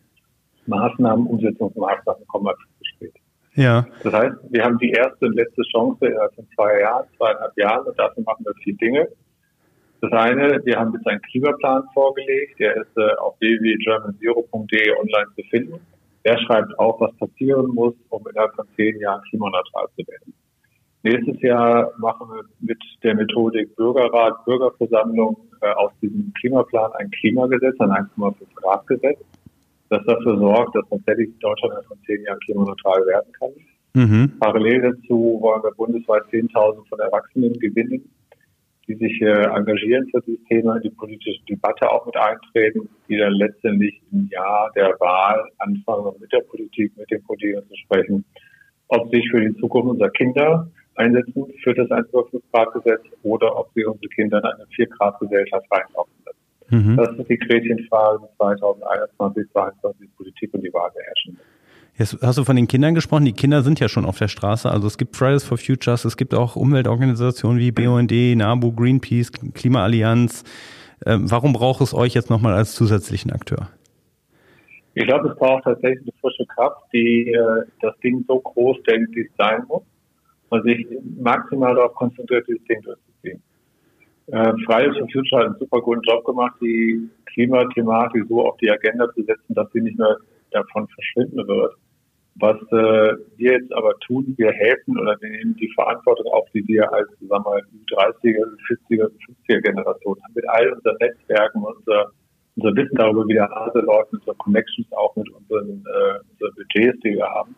[0.67, 3.15] Maßnahmen, Umsetzungsmaßnahmen kommen einfach zu spät.
[3.55, 3.87] Ja.
[4.03, 7.87] Das heißt, wir haben die erste und letzte Chance innerhalb von zwei Jahren, zweieinhalb Jahren
[7.87, 9.09] und dafür machen wir vier Dinge.
[10.01, 15.43] Das eine, wir haben jetzt einen Klimaplan vorgelegt, der ist äh, auf www.germanzero.de online zu
[15.51, 15.81] finden.
[16.25, 20.35] Der schreibt auch, was passieren muss, um innerhalb von zehn Jahren klimaneutral zu werden.
[21.03, 27.79] Nächstes Jahr machen wir mit der Methodik Bürgerrat, Bürgerversammlung äh, aus diesem Klimaplan ein Klimagesetz,
[27.81, 29.19] ein 1,5 Grad Gesetz,
[29.91, 33.51] das dafür sorgt, dass tatsächlich Deutschland innerhalb von zehn Jahren klimaneutral werden kann.
[33.95, 34.39] Mhm.
[34.39, 38.09] Parallel dazu wollen wir bundesweit 10.000 von Erwachsenen gewinnen,
[38.89, 43.19] die sich äh, engagieren für dieses Thema, in die politische Debatte auch mit eintreten, die
[43.19, 48.25] dann letztendlich im Jahr der Wahl anfangen, mit der Politik, mit den Politikern zu sprechen,
[48.89, 53.57] ob sie sich für die Zukunft unserer Kinder einsetzen für das 1,5 Grad Gesetz oder
[53.57, 56.39] ob sie unsere Kinder in eine 4 Grad Gesellschaft reinlaufen lassen.
[56.71, 56.97] Mhm.
[56.97, 61.39] Das ist die Gretchenfrage 2021, 2022 Politik und die Wahl beherrschen.
[61.99, 63.25] Jetzt hast du von den Kindern gesprochen.
[63.25, 64.71] Die Kinder sind ja schon auf der Straße.
[64.71, 70.45] Also es gibt Fridays for Futures, es gibt auch Umweltorganisationen wie BUND, NABU, Greenpeace, Klimaallianz.
[71.05, 73.69] Ähm, warum braucht es euch jetzt nochmal als zusätzlichen Akteur?
[74.95, 79.15] Ich glaube, es braucht tatsächlich eine frische Kraft, die äh, das Ding so groß denkt,
[79.17, 79.83] wie es sein muss
[80.51, 80.87] und sich
[81.21, 83.43] maximal darauf konzentriert, dieses Ding durchzuziehen.
[84.29, 88.71] Äh, Fridays for Future hat einen super guten Job gemacht, die Klimathematik so auf die
[88.71, 90.17] Agenda zu setzen, dass sie nicht mehr
[90.53, 91.75] davon verschwinden wird.
[92.41, 96.67] Was äh, wir jetzt aber tun, wir helfen oder wir nehmen die Verantwortung auf, die
[96.69, 97.63] wir als sagen wir,
[97.97, 99.11] 30er, 40er,
[99.49, 102.13] 50er Generation haben, mit all unseren Netzwerken, unser,
[102.57, 107.01] unser Wissen darüber, wie der Hase läuft, unsere Connections auch mit unseren, äh, unseren Budgets,
[107.01, 107.57] die wir haben,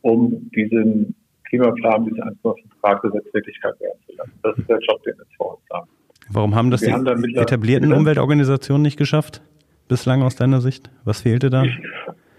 [0.00, 1.14] um diesen
[1.44, 4.32] Klimaplan, diese 1,5 Grad Gesetz Wirklichkeit werden zu lassen.
[4.42, 5.88] Das ist der Job, den wir vor uns haben.
[6.30, 9.42] Warum haben das wir die haben etablierten Umweltorganisationen nicht geschafft?
[9.88, 10.90] Bislang aus deiner Sicht?
[11.04, 11.64] Was fehlte da?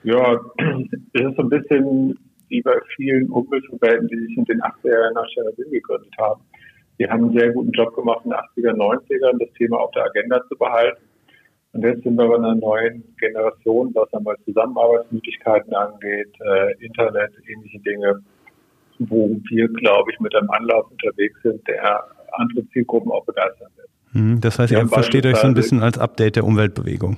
[0.03, 0.39] Ja,
[1.13, 2.17] es ist so ein bisschen
[2.49, 6.41] wie bei vielen Umweltverbänden, die sich in den 80er Jahren nach Tschernobyl gegründet haben.
[6.99, 10.05] Die haben einen sehr guten Job gemacht in den 80er, 90ern, das Thema auf der
[10.05, 11.01] Agenda zu behalten.
[11.71, 17.79] Und jetzt sind wir bei einer neuen Generation, was einmal Zusammenarbeitsmöglichkeiten angeht, äh, Internet, ähnliche
[17.79, 18.21] Dinge,
[18.99, 23.89] wo wir, glaube ich, mit einem Anlauf unterwegs sind, der andere Zielgruppen auch begeistern wird.
[24.11, 27.17] Hm, das heißt, ihr versteht euch so ein bisschen als Update der Umweltbewegung.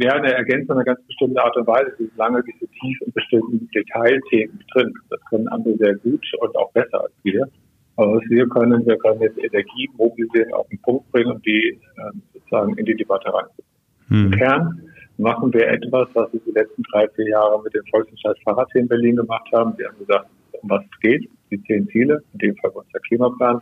[0.00, 1.92] Ja, eine Ergänzung eine ganz bestimmte Art und Weise.
[1.98, 4.94] Sie sind lange nicht so tief in bestimmten Detailthemen drin.
[5.10, 7.48] Das können andere sehr gut und auch besser als wir.
[7.96, 11.78] Aber was wir können, wir können jetzt Energie mobilisieren, auf den Punkt bringen und die
[11.96, 13.72] äh, sozusagen in die Debatte reinbringen.
[14.08, 14.24] Hm.
[14.26, 14.82] Im Kern
[15.18, 18.82] machen wir etwas, was wir die letzten drei, vier Jahre mit dem Volksentscheid Fahrrad hier
[18.82, 19.76] in Berlin gemacht haben.
[19.76, 23.60] Wir haben gesagt, um was es geht, die zehn Ziele, in dem Fall unser Klimaplan.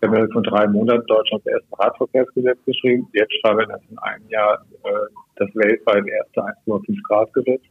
[0.00, 3.08] Wir haben ja von drei Monaten Deutschlands erste Radverkehrsgesetz geschrieben.
[3.14, 4.88] Jetzt schreiben wir in einem Jahr äh,
[5.36, 7.62] das weltweit erste 1,5 Grad Gesetz.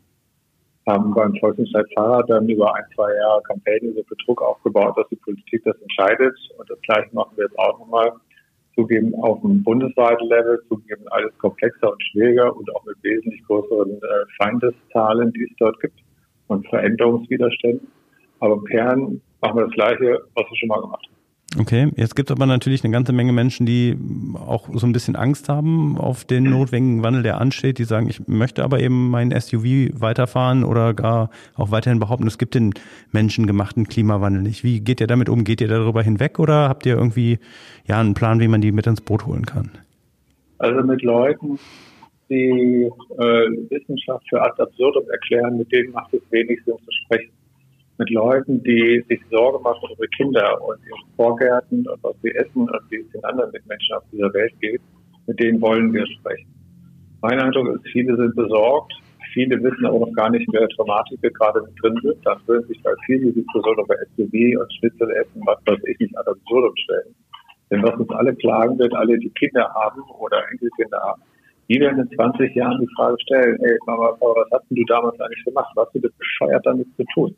[0.88, 5.16] Haben beim Volksentscheid Fahrrad dann über ein, zwei Jahre Kampagnen so Betrug aufgebaut, dass die
[5.16, 6.38] Politik das entscheidet.
[6.58, 8.12] Und das Gleiche machen wir jetzt auch nochmal.
[8.76, 13.90] Zugeben auf dem bundesweiten Level, zugeben alles komplexer und schwieriger und auch mit wesentlich größeren
[13.90, 15.98] äh, Feindeszahlen, die es dort gibt
[16.48, 17.88] und Veränderungswiderständen.
[18.42, 21.15] Aber im Kern machen wir das Gleiche, was wir schon mal gemacht haben.
[21.58, 23.98] Okay, jetzt gibt es aber natürlich eine ganze Menge Menschen, die
[24.36, 27.78] auch so ein bisschen Angst haben auf den notwendigen Wandel, der ansteht.
[27.78, 32.38] Die sagen, ich möchte aber eben mein SUV weiterfahren oder gar auch weiterhin behaupten, es
[32.38, 32.74] gibt den
[33.12, 34.64] menschengemachten Klimawandel nicht.
[34.66, 35.46] Wie geht ihr damit um?
[35.46, 37.40] Geht ihr darüber hinweg oder habt ihr irgendwie
[37.88, 39.72] ja einen Plan, wie man die mit ins Boot holen kann?
[40.58, 41.58] Also mit Leuten,
[42.30, 47.32] die äh, Wissenschaft für ad absurdum erklären, mit denen macht es wenig Sinn zu sprechen
[47.98, 52.70] mit Leuten, die sich Sorge machen ihre Kinder und ihre Vorgärten und was sie essen
[52.70, 54.82] und wie es den anderen Mitmenschen auf dieser Welt geht,
[55.28, 56.48] mit denen wollen wir sprechen.
[57.22, 58.94] Mein Eindruck ist, viele sind besorgt,
[59.34, 62.26] viele wissen aber noch gar nicht, in welcher Dramatik wir gerade mit drin sind.
[62.26, 66.18] Dann würden sich bei vielen Diskussionen über SUV und Schnitzel essen, was weiß ich nicht,
[66.18, 67.16] ad absurdum stellen.
[67.72, 71.22] Denn was uns alle klagen wird, alle, die Kinder haben oder Enkelkinder haben,
[71.68, 75.20] die werden in 20 Jahren die Frage stellen, ey, Mama, was hast denn du damals
[75.20, 75.72] eigentlich gemacht?
[75.76, 77.36] Was hast du das bescheuert damit zu tun?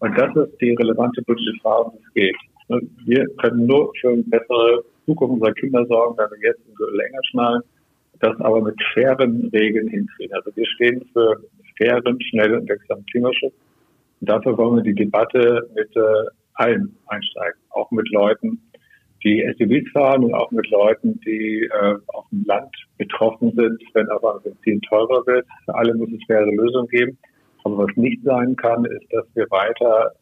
[0.00, 2.36] Und das ist die relevante politische Frage, um es geht.
[3.04, 7.62] Wir können nur für eine bessere Zukunft unserer Kinder sorgen, wenn wir jetzt länger schnallen,
[8.20, 10.34] das aber mit fairen Regeln hinkriegen.
[10.34, 11.42] Also wir stehen für
[11.76, 13.54] fairen, schnellen und wirksamen Klimaschutz.
[14.20, 16.00] Und dafür wollen wir die Debatte mit äh,
[16.54, 18.60] allen einsteigen, auch mit Leuten,
[19.24, 24.08] die SUVs fahren und auch mit Leuten, die äh, auf dem Land betroffen sind, wenn
[24.10, 25.46] aber Benzin teurer wird.
[25.64, 27.18] Für alle muss es faire Lösungen geben.
[27.64, 30.12] Aber was nicht sein kann, ist, dass wir weiter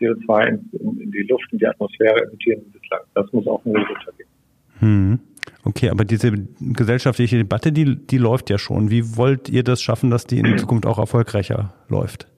[0.00, 3.00] CO2 in, in die Luft, in die Atmosphäre emittieren bislang.
[3.14, 4.30] Das muss auch ein Resultat geben.
[4.80, 5.18] Hm.
[5.64, 8.90] Okay, aber diese gesellschaftliche Debatte, die, die läuft ja schon.
[8.90, 12.28] Wie wollt ihr das schaffen, dass die in Zukunft auch erfolgreicher läuft?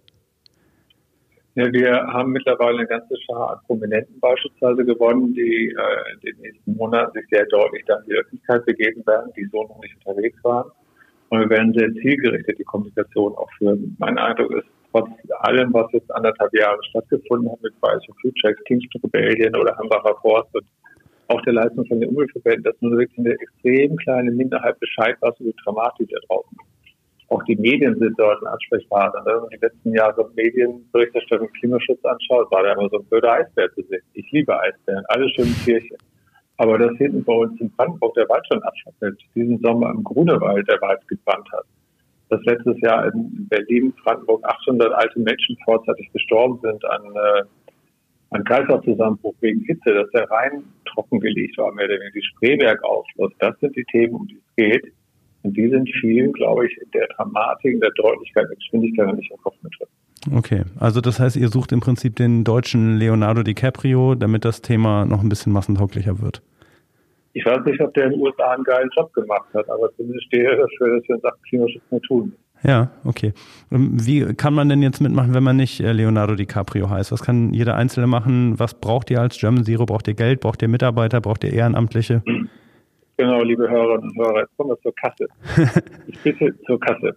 [1.56, 6.40] Ja, wir haben mittlerweile eine ganze Schar an Prominenten beispielsweise gewonnen, die äh, in den
[6.40, 9.96] nächsten Monaten sich sehr deutlich dann in die Öffentlichkeit begeben werden, die so noch nicht
[10.04, 10.70] unterwegs waren.
[11.30, 13.96] Und wir werden sehr zielgerichtet die Kommunikation auch führen.
[13.98, 15.08] Mein Eindruck ist, trotz
[15.40, 17.72] allem, was jetzt anderthalb Jahre stattgefunden hat mit
[18.20, 20.64] Future, Extinction Rebellion oder Hambacher Forst und
[21.28, 25.38] auch der Leistung von den Umweltverbänden, dass nur wirklich eine extrem kleine Minderheit Bescheid weiß
[25.38, 26.58] über die Dramatik da draußen.
[27.28, 29.22] Auch die Medien sind dort ein Ansprechpartner.
[29.24, 33.72] Wenn man die letzten Jahre Medienberichterstattung Klimaschutz anschaut, war da immer so ein blöder Eisbär
[33.74, 34.02] zu sehen.
[34.14, 35.96] Ich liebe Eisbären, alle schönen Kirchen.
[36.60, 40.68] Aber dass hinten bei uns in Brandenburg der Wald schon abfackelt, diesen Sommer im Grunewald
[40.68, 41.64] der Wald gebrannt hat,
[42.28, 47.42] dass letztes Jahr in Berlin, Brandenburg 800 alte Menschen vorzeitig gestorben sind an, äh,
[48.32, 53.32] an Kreislaufzusammenbruch wegen Hitze, dass der Rhein trockengelegt war, mehr oder weniger die Spreeberg ausfluss.
[53.38, 54.92] Das sind die Themen, um die es geht.
[55.42, 59.30] Und die sind vielen, glaube ich, in der Dramatik, in der Deutlichkeit, der Geschwindigkeit nicht
[59.30, 59.88] im Kopf mit drin.
[60.34, 65.04] Okay, also das heißt, ihr sucht im Prinzip den deutschen Leonardo DiCaprio, damit das Thema
[65.06, 66.42] noch ein bisschen massentauglicher wird.
[67.32, 70.26] Ich weiß nicht, ob der in den USA einen geilen Job gemacht hat, aber zumindest
[70.26, 72.32] stehe er dafür, dass wir in Sachen Klimaschutz mehr tun.
[72.62, 73.32] Ja, okay.
[73.70, 77.10] Wie kann man denn jetzt mitmachen, wenn man nicht äh, Leonardo DiCaprio heißt?
[77.12, 78.58] Was kann jeder Einzelne machen?
[78.58, 79.86] Was braucht ihr als German Zero?
[79.86, 80.40] Braucht ihr Geld?
[80.40, 81.22] Braucht ihr Mitarbeiter?
[81.22, 82.22] Braucht ihr Ehrenamtliche?
[83.16, 85.28] Genau, liebe Hörerinnen und Hörer, jetzt kommen wir zur Kasse.
[86.06, 87.16] Ich bitte zur Kasse.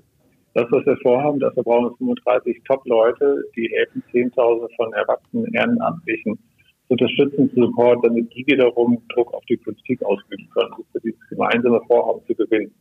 [0.55, 6.35] Das, was wir vorhaben, dafür brauchen wir 35 Top-Leute, die helfen, 10.000 von erwachsenen Ehrenamtlichen
[6.35, 10.99] zu unterstützen, zu supporten, damit die wiederum Druck auf die Politik ausüben können, um für
[11.01, 12.71] dieses gemeinsame Vorhaben zu gewinnen.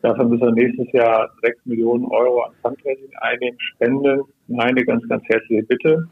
[0.00, 4.22] Dafür müssen wir nächstes Jahr 6 Millionen Euro an Fundraising einnehmen, spenden.
[4.48, 6.08] Meine ganz, ganz herzliche Bitte.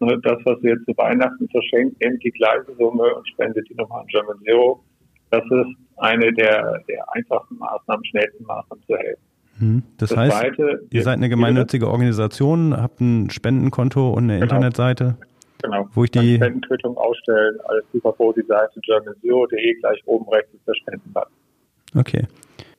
[0.00, 4.00] Das, was wir jetzt zu Weihnachten verschenken, nehmt die gleiche Summe und spendet die nochmal
[4.00, 4.82] an German Zero.
[5.30, 9.31] Das ist eine der, der einfachen Maßnahmen, schnellsten Maßnahmen zu helfen.
[9.62, 9.84] Hm.
[9.96, 14.42] Das, das, heißt, zweite, ihr seid eine gemeinnützige Organisation, habt ein Spendenkonto und eine genau.
[14.44, 15.16] Internetseite.
[15.62, 15.88] Genau.
[15.92, 20.74] Wo ich die Spendenquittung ausstellen, als Superbo die Seite germanzero.de gleich oben rechts ist der
[20.74, 21.32] Spendenbutton.
[21.96, 22.26] Okay.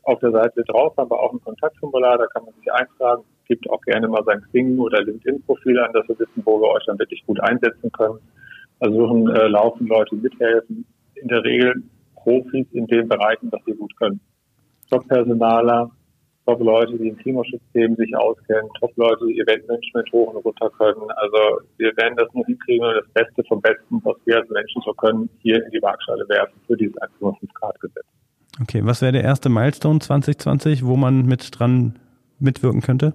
[0.03, 3.23] Auf der Seite drauf haben wir auch ein Kontaktformular, da kann man sich eintragen.
[3.47, 6.83] Gibt auch gerne mal sein Xing oder LinkedIn-Profil an, dass wir wissen, wo wir euch
[6.85, 8.19] dann wirklich gut einsetzen können.
[8.79, 10.85] Versuchen also äh, laufen Leute mithelfen.
[11.15, 11.83] In der Regel
[12.15, 14.19] Profis in den Bereichen, was sie gut können.
[14.89, 15.89] Top-Personaler,
[16.45, 21.09] Top-Leute, die im Klimaschutzthemen sich auskennen, Top-Leute, die Eventmanagement hoch und runter können.
[21.15, 21.37] Also
[21.77, 24.93] wir werden das nur hinkriegen und das Beste vom Besten, was wir als Menschen so
[24.93, 28.05] können, hier in die Waagschale werfen für dieses 1,5 Grad Gesetz.
[28.61, 31.97] Okay, was wäre der erste Milestone 2020, wo man mit dran
[32.39, 33.13] mitwirken könnte?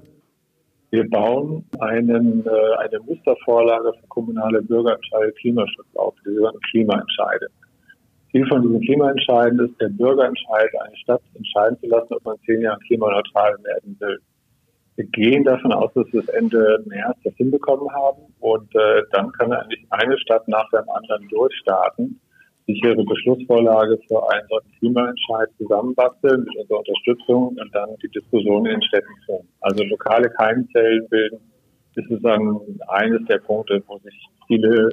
[0.91, 7.49] Wir bauen einen, äh, eine Mustervorlage für kommunale Bürgerentscheide Klimaschutz auf, die sogenannten Klimaentscheide.
[8.31, 12.61] Ziel von diesem Klimaentscheiden ist, der Bürgerentscheid eine Stadt entscheiden zu lassen, ob man zehn
[12.61, 14.19] Jahre klimaneutral werden will.
[14.97, 19.31] Wir gehen davon aus, dass wir es Ende März das hinbekommen haben und äh, dann
[19.33, 22.21] kann eigentlich eine Stadt nach dem anderen durchstarten
[22.69, 28.67] sich ihre Beschlussvorlage für einen solchen Klimaentscheid zusammenbasteln mit unserer Unterstützung und dann die Diskussion
[28.67, 29.49] in den Städten führen.
[29.63, 31.41] Also lokale Keimzellen bilden
[31.95, 34.15] ist es dann eines der Punkte, wo sich
[34.47, 34.91] viele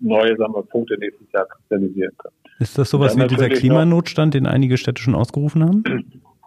[0.00, 2.34] neue sagen wir, Punkte nächstes Jahr kristallisieren können.
[2.58, 5.84] Ist das sowas wie dieser Klimanotstand, den einige Städte schon ausgerufen haben?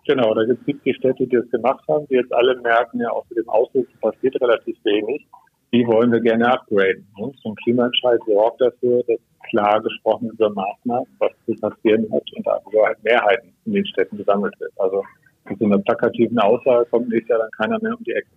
[0.06, 3.12] Genau, da gibt es die Städte, die es gemacht haben, die jetzt alle merken, ja,
[3.12, 5.26] auch mit dem Ausrufen passiert relativ wenig.
[5.72, 7.08] Die wollen wir gerne upgraden.
[7.16, 9.20] Und so ein Klimaentscheid sorgt dafür, dass
[9.50, 14.18] klar gesprochen über Maßnahmen, was zu passieren hat und darüber halt Mehrheiten in den Städten
[14.18, 14.72] gesammelt wird.
[14.78, 15.04] Also
[15.48, 18.30] mit so einer plakativen Aussage kommt nächstes Jahr dann keiner mehr um die Ecke.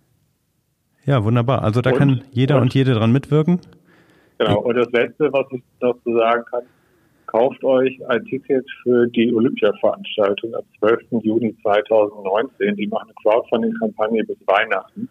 [1.05, 1.63] Ja, wunderbar.
[1.63, 3.59] Also da und, kann jeder und, und jede dran mitwirken.
[4.37, 4.59] Genau.
[4.61, 6.63] Und das Letzte, was ich dazu sagen kann,
[7.27, 11.23] kauft euch ein Ticket für die Olympia-Veranstaltung am 12.
[11.23, 12.75] Juni 2019.
[12.75, 15.09] Die machen eine Crowdfunding-Kampagne bis Weihnachten.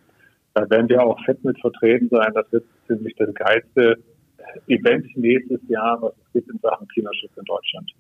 [0.55, 2.33] Da werden wir auch fett mit vertreten sein.
[2.35, 3.99] Das wird ziemlich das geilste
[4.69, 7.91] Event nächstes Jahr, was es gibt in Sachen Klimaschutz in Deutschland.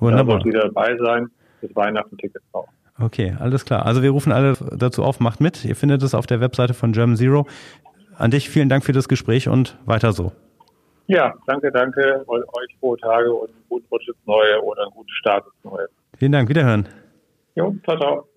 [0.00, 0.38] Wunderbar.
[0.38, 1.28] Da wieder dabei sein,
[1.60, 2.68] bis Weihnachten Tickets drauf.
[3.00, 3.86] Okay, alles klar.
[3.86, 5.64] Also wir rufen alle dazu auf, macht mit.
[5.64, 7.46] Ihr findet es auf der Webseite von German Zero.
[8.16, 10.32] An dich vielen Dank für das Gespräch und weiter so.
[11.08, 12.22] Ja, danke, danke.
[12.28, 15.88] Euch frohe Tage und einen guten Rutsch ins Neue oder einen guten Start ins Neue.
[16.18, 16.86] Vielen Dank, wiederhören.
[17.54, 18.28] Jo, ciao, ciao.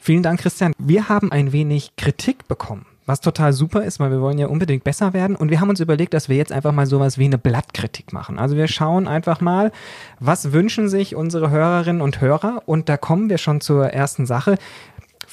[0.00, 0.72] Vielen Dank, Christian.
[0.78, 4.84] Wir haben ein wenig Kritik bekommen was total super ist, weil wir wollen ja unbedingt
[4.84, 5.34] besser werden.
[5.34, 8.38] Und wir haben uns überlegt, dass wir jetzt einfach mal sowas wie eine Blattkritik machen.
[8.38, 9.72] Also wir schauen einfach mal,
[10.20, 12.62] was wünschen sich unsere Hörerinnen und Hörer.
[12.66, 14.58] Und da kommen wir schon zur ersten Sache.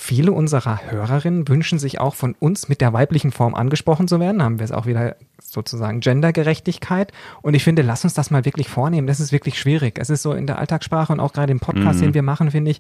[0.07, 4.39] Viele unserer Hörerinnen wünschen sich auch von uns mit der weiblichen Form angesprochen zu werden.
[4.39, 7.11] Da haben wir es auch wieder sozusagen Gendergerechtigkeit.
[7.41, 9.05] Und ich finde, lass uns das mal wirklich vornehmen.
[9.05, 9.99] Das ist wirklich schwierig.
[9.99, 12.03] Es ist so in der Alltagssprache und auch gerade im Podcast, mhm.
[12.03, 12.79] den wir machen, finde ich,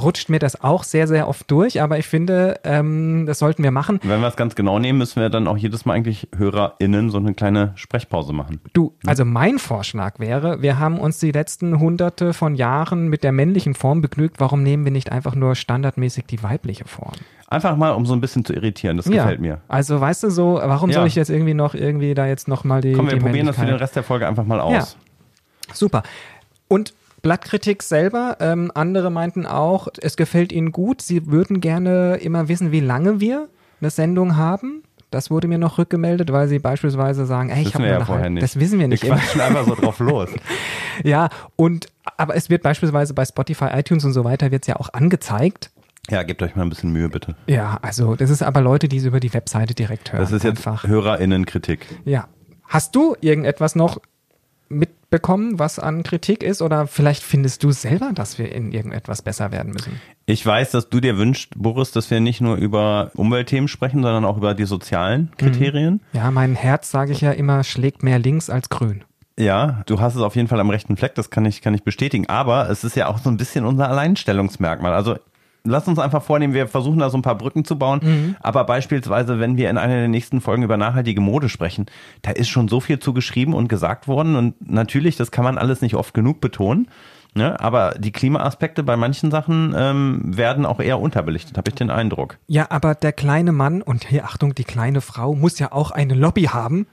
[0.00, 3.70] rutscht mir das auch sehr, sehr oft durch, aber ich finde, ähm, das sollten wir
[3.70, 4.00] machen.
[4.02, 7.18] Wenn wir es ganz genau nehmen, müssen wir dann auch jedes Mal eigentlich HörerInnen so
[7.18, 8.60] eine kleine Sprechpause machen.
[8.72, 13.32] Du, also mein Vorschlag wäre, wir haben uns die letzten hunderte von Jahren mit der
[13.32, 17.14] männlichen Form begnügt, warum nehmen wir nicht einfach nur standardmäßig die weibliche Form?
[17.46, 19.22] Einfach mal, um so ein bisschen zu irritieren, das ja.
[19.22, 19.60] gefällt mir.
[19.68, 20.96] Also weißt du so, warum ja.
[20.96, 23.56] soll ich jetzt irgendwie noch irgendwie da jetzt nochmal die Komm, wir die probieren das
[23.56, 24.72] für den Rest der Folge einfach mal aus.
[24.72, 24.86] Ja.
[25.72, 26.02] Super.
[26.66, 28.36] Und Blattkritik selber.
[28.38, 31.02] Ähm, andere meinten auch, es gefällt ihnen gut.
[31.02, 33.48] Sie würden gerne immer wissen, wie lange wir
[33.80, 34.84] eine Sendung haben.
[35.10, 38.42] Das wurde mir noch rückgemeldet, weil sie beispielsweise sagen, ey, ich habe ja vorher nicht.
[38.42, 39.02] Das wissen wir nicht.
[39.02, 40.28] Wir quatschen einfach so drauf los.
[41.02, 44.76] ja, und aber es wird beispielsweise bei Spotify, iTunes und so weiter wird es ja
[44.76, 45.70] auch angezeigt.
[46.10, 47.36] Ja, gebt euch mal ein bisschen Mühe, bitte.
[47.46, 50.20] Ja, also das ist aber Leute, die es über die Webseite direkt hören.
[50.20, 50.86] Das ist jetzt einfach.
[50.86, 51.86] HörerInnenkritik.
[52.04, 52.28] Ja.
[52.66, 53.98] Hast du irgendetwas noch
[55.14, 56.60] mitbekommen, was an Kritik ist?
[56.60, 60.00] Oder vielleicht findest du selber, dass wir in irgendetwas besser werden müssen?
[60.26, 64.24] Ich weiß, dass du dir wünschst, Boris, dass wir nicht nur über Umweltthemen sprechen, sondern
[64.24, 65.36] auch über die sozialen mhm.
[65.36, 66.00] Kriterien.
[66.12, 69.04] Ja, mein Herz, sage ich ja immer, schlägt mehr links als grün.
[69.38, 71.84] Ja, du hast es auf jeden Fall am rechten Fleck, das kann ich, kann ich
[71.84, 72.28] bestätigen.
[72.28, 74.94] Aber es ist ja auch so ein bisschen unser Alleinstellungsmerkmal.
[74.94, 75.16] Also
[75.64, 78.00] lass uns einfach vornehmen, wir versuchen da so ein paar Brücken zu bauen.
[78.02, 78.36] Mhm.
[78.40, 81.86] Aber beispielsweise, wenn wir in einer der nächsten Folgen über nachhaltige Mode sprechen,
[82.22, 84.36] da ist schon so viel zu geschrieben und gesagt worden.
[84.36, 86.88] Und natürlich, das kann man alles nicht oft genug betonen.
[87.34, 87.58] Ne?
[87.58, 92.38] Aber die Klimaaspekte bei manchen Sachen ähm, werden auch eher unterbelichtet, habe ich den Eindruck.
[92.46, 96.14] Ja, aber der kleine Mann und hier Achtung, die kleine Frau muss ja auch eine
[96.14, 96.86] Lobby haben,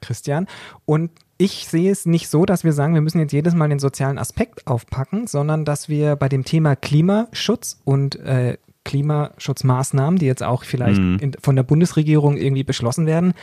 [0.00, 0.46] Christian.
[0.86, 1.10] Und
[1.42, 4.16] ich sehe es nicht so, dass wir sagen, wir müssen jetzt jedes Mal den sozialen
[4.16, 10.64] Aspekt aufpacken, sondern dass wir bei dem Thema Klimaschutz und äh, Klimaschutzmaßnahmen, die jetzt auch
[10.64, 13.34] vielleicht in, von der Bundesregierung irgendwie beschlossen werden,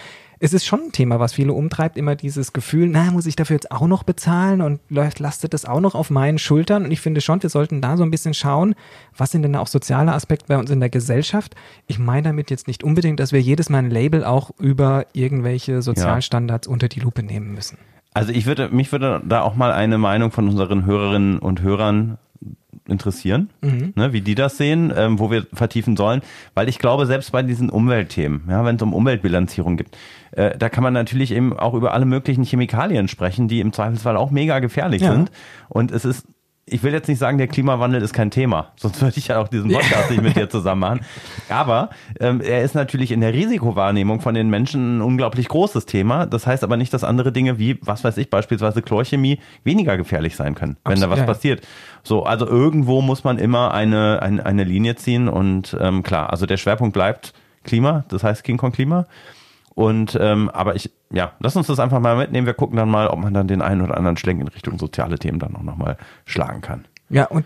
[0.41, 3.56] es ist schon ein Thema, was viele umtreibt, immer dieses Gefühl, na, muss ich dafür
[3.56, 6.86] jetzt auch noch bezahlen und lastet das auch noch auf meinen Schultern?
[6.86, 8.75] Und ich finde schon, wir sollten da so ein bisschen schauen,
[9.17, 11.56] was sind denn auch soziale Aspekte bei uns in der Gesellschaft?
[11.88, 15.82] Ich meine damit jetzt nicht unbedingt, dass wir jedes Mal ein Label auch über irgendwelche
[15.82, 17.78] Sozialstandards unter die Lupe nehmen müssen.
[18.13, 22.17] Also ich würde, mich würde da auch mal eine Meinung von unseren Hörerinnen und Hörern
[22.88, 26.21] interessieren, ne, wie die das sehen, ähm, wo wir vertiefen sollen,
[26.56, 29.95] weil ich glaube, selbst bei diesen Umweltthemen, ja, wenn es um Umweltbilanzierung gibt,
[30.32, 34.17] äh, da kann man natürlich eben auch über alle möglichen Chemikalien sprechen, die im Zweifelsfall
[34.17, 35.12] auch mega gefährlich Ja.
[35.12, 35.32] sind.
[35.69, 36.25] Und es ist
[36.71, 39.47] ich will jetzt nicht sagen, der Klimawandel ist kein Thema, sonst würde ich ja auch
[39.47, 40.99] diesen Podcast nicht mit dir zusammen machen.
[41.49, 46.25] Aber ähm, er ist natürlich in der Risikowahrnehmung von den Menschen ein unglaublich großes Thema.
[46.25, 50.36] Das heißt aber nicht, dass andere Dinge wie, was weiß ich, beispielsweise Chlorchemie weniger gefährlich
[50.36, 51.67] sein können, wenn da Absolut, was passiert.
[52.04, 56.46] So, also irgendwo muss man immer eine, eine, eine Linie ziehen und ähm, klar, also
[56.46, 57.34] der Schwerpunkt bleibt
[57.64, 59.06] Klima, das heißt King Kong Klima.
[59.76, 62.46] Und ähm, aber ich, ja, lass uns das einfach mal mitnehmen.
[62.46, 65.18] Wir gucken dann mal, ob man dann den einen oder anderen Schlenk in Richtung soziale
[65.18, 66.86] Themen dann auch nochmal schlagen kann.
[67.10, 67.46] Ja, und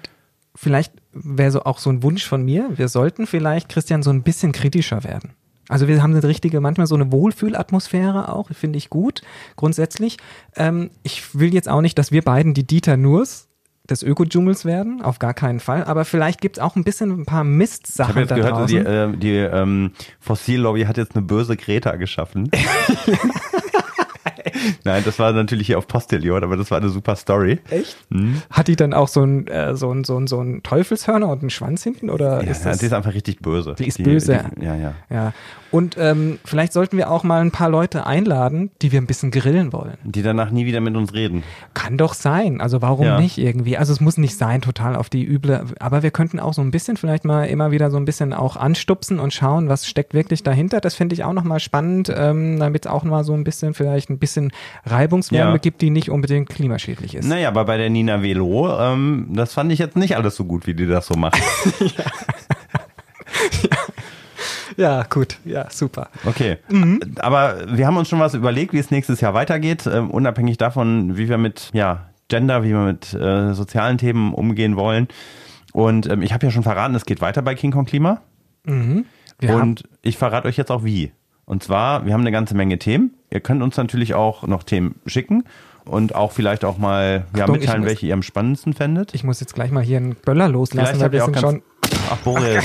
[0.56, 4.24] vielleicht wäre so auch so ein Wunsch von mir, wir sollten vielleicht, Christian, so ein
[4.24, 5.34] bisschen kritischer werden.
[5.70, 9.22] Also wir haben eine richtige, manchmal so eine Wohlfühlatmosphäre auch, finde ich gut,
[9.56, 10.18] grundsätzlich.
[10.56, 13.48] Ähm, ich will jetzt auch nicht, dass wir beiden die Dieter Nurs
[13.89, 17.26] des Ökodschungels werden, auf gar keinen Fall, aber vielleicht gibt es auch ein bisschen ein
[17.26, 18.67] paar Ich Mistsachen habe jetzt da gehört, draußen.
[18.67, 22.50] die, äh, die ähm, Fossillobby hat jetzt eine böse Greta geschaffen.
[24.84, 27.60] Nein, das war natürlich hier auf Postillion, aber das war eine super Story.
[27.70, 27.98] Echt?
[28.50, 31.42] Hat die dann auch so ein, äh, so ein, so ein, so ein Teufelshörner und
[31.42, 32.80] einen Schwanz hinten oder Ja, ist ja, das?
[32.80, 33.76] die ist einfach richtig böse.
[33.78, 34.46] Die ist böse.
[34.58, 34.94] Die, ja, ja.
[35.10, 35.34] ja.
[35.72, 39.32] Und ähm, vielleicht sollten wir auch mal ein paar Leute einladen, die wir ein bisschen
[39.32, 39.98] grillen wollen.
[40.04, 41.42] Die danach nie wieder mit uns reden.
[41.74, 42.62] Kann doch sein.
[42.62, 43.20] Also warum Ja.
[43.20, 43.76] nicht irgendwie?
[43.76, 45.66] Also es muss nicht sein, total auf die üble.
[45.80, 48.56] Aber wir könnten auch so ein bisschen vielleicht mal immer wieder so ein bisschen auch
[48.56, 50.80] anstupsen und schauen, was steckt wirklich dahinter.
[50.80, 54.12] Das finde ich auch nochmal spannend, ähm, damit es auch mal so ein bisschen vielleicht
[54.12, 54.42] ein bisschen
[54.86, 55.58] Reibungswärme Ja.
[55.58, 57.27] gibt, die nicht unbedingt klimaschädlich ist.
[57.27, 60.67] Naja, aber bei der Nina Velo, ähm, das fand ich jetzt nicht alles so gut,
[60.67, 61.41] wie die das so macht.
[64.77, 65.38] Ja, gut.
[65.45, 66.10] Ja, super.
[66.25, 66.58] Okay.
[66.69, 66.99] Mhm.
[67.19, 71.15] Aber wir haben uns schon was überlegt, wie es nächstes Jahr weitergeht, ähm, unabhängig davon,
[71.15, 75.08] wie wir mit ja, Gender, wie wir mit äh, sozialen Themen umgehen wollen.
[75.73, 78.21] Und ähm, ich habe ja schon verraten, es geht weiter bei King Kong Klima.
[78.65, 79.06] Haben,
[79.41, 81.12] Und ich verrate euch jetzt auch wie.
[81.45, 83.13] Und zwar, wir haben eine ganze Menge Themen.
[83.29, 85.43] Ihr könnt uns natürlich auch noch Themen schicken
[85.86, 89.13] und auch vielleicht auch mal ja, Achtung, mitteilen, muss- welche ihr am spannendsten fändet.
[89.13, 91.62] ich muss jetzt gleich mal hier einen Böller loslassen, weil wir sind schon.
[92.10, 92.63] Ach, Boris.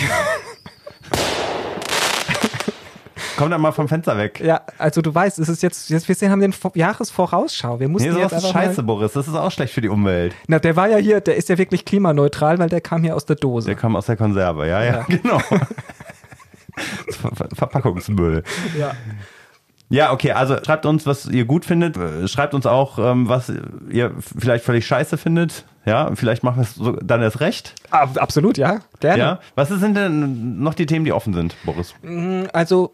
[3.36, 4.40] Komm dann mal vom Fenster weg.
[4.44, 7.78] Ja, also du weißt, es ist jetzt, jetzt wir haben den Vor- Jahresvorausschau.
[7.78, 9.12] Wir mussten Nee, jetzt sowas ist scheiße, Boris.
[9.12, 10.34] Das ist auch schlecht für die Umwelt.
[10.48, 13.26] na, der war ja hier, der ist ja wirklich klimaneutral, weil der kam hier aus
[13.26, 13.66] der Dose.
[13.66, 15.02] Der kam aus der Konserve, ja, ja, Ja.
[15.08, 15.40] genau.
[16.78, 18.42] Ver Ver Verpackungsmüll.
[18.78, 18.92] ja.
[19.90, 21.96] Ja, okay, also schreibt uns, was ihr gut findet.
[22.28, 23.50] Schreibt uns auch, ähm, was
[23.90, 25.64] ihr vielleicht völlig scheiße findet.
[25.86, 27.74] Ja, vielleicht machen wir es so, dann erst recht.
[27.90, 29.18] Ab, absolut, ja, gerne.
[29.18, 29.40] Ja.
[29.54, 31.94] Was sind denn noch die Themen, die offen sind, Boris?
[32.52, 32.92] Also,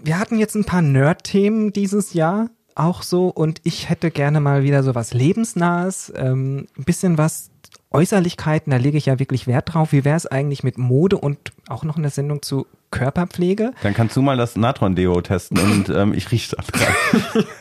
[0.00, 4.62] wir hatten jetzt ein paar Nerd-Themen dieses Jahr auch so und ich hätte gerne mal
[4.62, 7.50] wieder so was Lebensnahes, ähm, ein bisschen was
[7.90, 9.92] Äußerlichkeiten, da lege ich ja wirklich Wert drauf.
[9.92, 13.72] Wie wäre es eigentlich mit Mode und auch noch eine Sendung zu Körperpflege?
[13.82, 17.44] Dann kannst du mal das Natron-Deo testen und ähm, ich rieche da dran.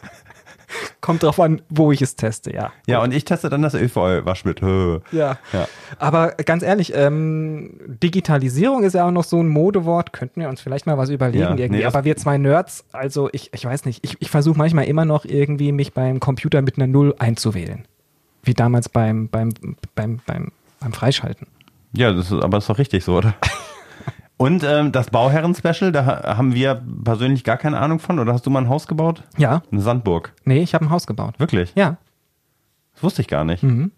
[0.99, 2.73] Kommt drauf an, wo ich es teste, ja.
[2.87, 5.01] Ja, und ich teste dann das Efeu-Waschmittel.
[5.11, 5.37] Ja.
[5.53, 5.67] Ja.
[5.99, 10.11] Aber ganz ehrlich, ähm, Digitalisierung ist ja auch noch so ein Modewort.
[10.11, 11.79] Könnten wir uns vielleicht mal was überlegen Ja, irgendwie.
[11.79, 15.05] nee, Aber wir zwei Nerds, also ich, ich weiß nicht, ich, ich versuche manchmal immer
[15.05, 17.85] noch irgendwie mich beim Computer mit einer Null einzuwählen.
[18.43, 19.49] Wie damals beim, beim,
[19.95, 21.47] beim, beim, beim Freischalten.
[21.93, 23.35] Ja, das ist, aber ist doch richtig so, oder?
[24.37, 28.19] Und ähm, das Bauherren-Special, da ha- haben wir persönlich gar keine Ahnung von.
[28.19, 29.23] Oder hast du mal ein Haus gebaut?
[29.37, 30.33] Ja, Eine Sandburg.
[30.43, 31.35] nee, ich habe ein Haus gebaut.
[31.39, 31.71] Wirklich?
[31.75, 31.97] Ja,
[32.93, 33.63] Das wusste ich gar nicht.
[33.63, 33.91] Mhm.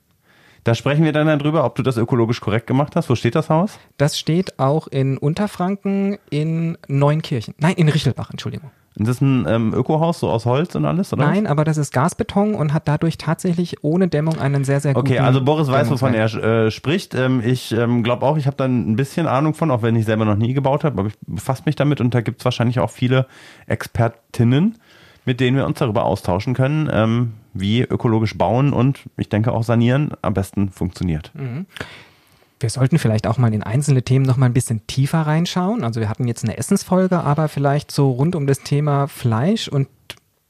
[0.64, 3.10] Da sprechen wir dann darüber, ob du das ökologisch korrekt gemacht hast.
[3.10, 3.80] Wo steht das Haus?
[3.98, 7.56] das steht auch in Unterfranken in Neunkirchen.
[7.58, 8.70] Nein, in Richelbach, Entschuldigung.
[9.00, 11.24] Ist das ein ähm, Ökohaus, so aus Holz und alles, oder?
[11.24, 15.08] Nein, aber das ist Gasbeton und hat dadurch tatsächlich ohne Dämmung einen sehr, sehr guten
[15.08, 17.14] Okay, also Boris weiß, wovon er äh, spricht.
[17.14, 20.06] Ähm, ich ähm, glaube auch, ich habe da ein bisschen Ahnung von, auch wenn ich
[20.06, 22.80] selber noch nie gebaut habe, aber ich befasse mich damit und da gibt es wahrscheinlich
[22.80, 23.28] auch viele
[23.68, 24.80] Expertinnen,
[25.26, 29.64] mit denen wir uns darüber austauschen können, ähm, wie ökologisch bauen und ich denke auch
[29.64, 31.32] sanieren am besten funktioniert.
[32.60, 35.84] Wir sollten vielleicht auch mal in einzelne Themen noch mal ein bisschen tiefer reinschauen.
[35.84, 39.88] Also wir hatten jetzt eine Essensfolge, aber vielleicht so rund um das Thema Fleisch und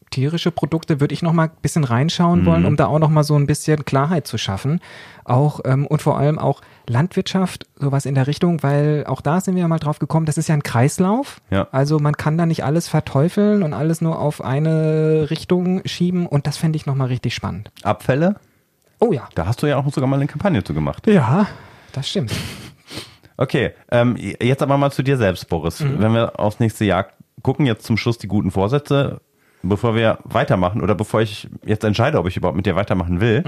[0.09, 3.23] tierische Produkte würde ich noch mal ein bisschen reinschauen wollen, um da auch noch mal
[3.23, 4.79] so ein bisschen Klarheit zu schaffen.
[5.25, 9.55] Auch ähm, und vor allem auch Landwirtschaft, sowas in der Richtung, weil auch da sind
[9.55, 11.41] wir ja mal drauf gekommen, das ist ja ein Kreislauf.
[11.49, 11.67] Ja.
[11.73, 16.47] Also man kann da nicht alles verteufeln und alles nur auf eine Richtung schieben und
[16.47, 17.69] das fände ich noch mal richtig spannend.
[17.83, 18.37] Abfälle,
[18.99, 19.27] Oh ja.
[19.35, 21.05] da hast du ja auch sogar mal eine Kampagne zu gemacht.
[21.05, 21.47] Ja,
[21.97, 22.31] das stimmt.
[23.37, 25.83] Okay, ähm, jetzt aber mal zu dir selbst, Boris.
[25.83, 27.07] Wenn wir aufs nächste Jahr
[27.43, 29.21] gucken, jetzt zum Schluss die guten Vorsätze,
[29.61, 33.43] bevor wir weitermachen oder bevor ich jetzt entscheide, ob ich überhaupt mit dir weitermachen will.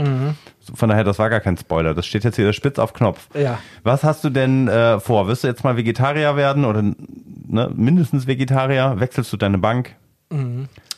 [0.73, 1.93] Von daher, das war gar kein Spoiler.
[1.93, 3.29] Das steht jetzt hier spitz auf Knopf.
[3.35, 3.59] Ja.
[3.83, 5.27] Was hast du denn äh, vor?
[5.27, 8.99] Wirst du jetzt mal Vegetarier werden oder ne, mindestens Vegetarier?
[8.99, 9.95] Wechselst du deine Bank?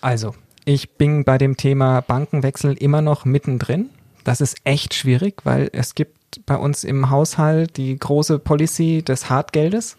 [0.02, 0.36] Also,
[0.66, 3.89] ich bin bei dem Thema Bankenwechsel immer noch mittendrin.
[4.24, 9.29] Das ist echt schwierig, weil es gibt bei uns im Haushalt die große Policy des
[9.29, 9.97] Hartgeldes.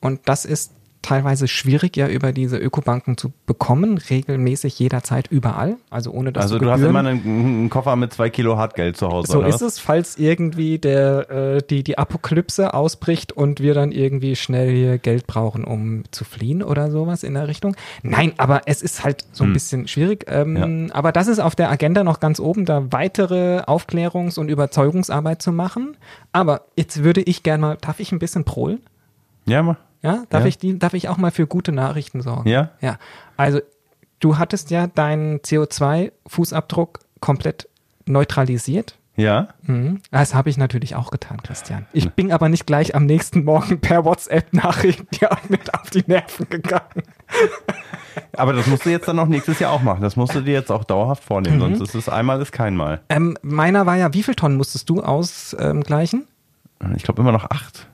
[0.00, 0.72] Und das ist
[1.02, 5.76] teilweise schwierig, ja über diese Ökobanken zu bekommen, regelmäßig jederzeit überall.
[5.90, 8.96] Also ohne dass also du du hast immer einen, einen Koffer mit zwei Kilo Hartgeld
[8.96, 9.32] zu Hause.
[9.32, 13.92] so oder ist es, falls irgendwie der, äh, die, die Apokalypse ausbricht und wir dann
[13.92, 17.76] irgendwie schnell hier Geld brauchen, um zu fliehen oder sowas in der Richtung.
[18.02, 19.52] Nein, aber es ist halt so ein Hm.
[19.54, 20.24] bisschen schwierig.
[20.28, 25.42] Ähm, Aber das ist auf der Agenda noch ganz oben, da weitere Aufklärungs- und Überzeugungsarbeit
[25.42, 25.96] zu machen.
[26.32, 28.80] Aber jetzt würde ich gerne mal, darf ich ein bisschen prohlen?
[29.46, 29.76] Ja, mal.
[30.02, 30.46] Ja, darf Ja.
[30.48, 32.48] ich die, darf ich auch mal für gute Nachrichten sorgen?
[32.48, 32.70] Ja?
[32.80, 32.98] Ja.
[33.36, 33.60] Also,
[34.20, 37.68] du hattest ja deinen CO2-Fußabdruck komplett
[38.06, 38.98] neutralisiert.
[39.14, 39.48] Ja.
[39.62, 40.00] Mhm.
[40.10, 41.86] Das habe ich natürlich auch getan, Christian.
[41.92, 46.48] Ich bin aber nicht gleich am nächsten Morgen per WhatsApp-Nachricht ja mit auf die Nerven
[46.48, 47.02] gegangen.
[48.36, 50.02] Aber das musst du jetzt dann auch nächstes Jahr auch machen.
[50.02, 51.76] Das musst du dir jetzt auch dauerhaft vornehmen, Mhm.
[51.76, 53.00] sonst ist es einmal ist kein Mal.
[53.08, 56.26] Ähm, meiner war ja, wie viel Tonnen musstest du ausgleichen?
[56.96, 57.88] Ich glaube immer noch acht.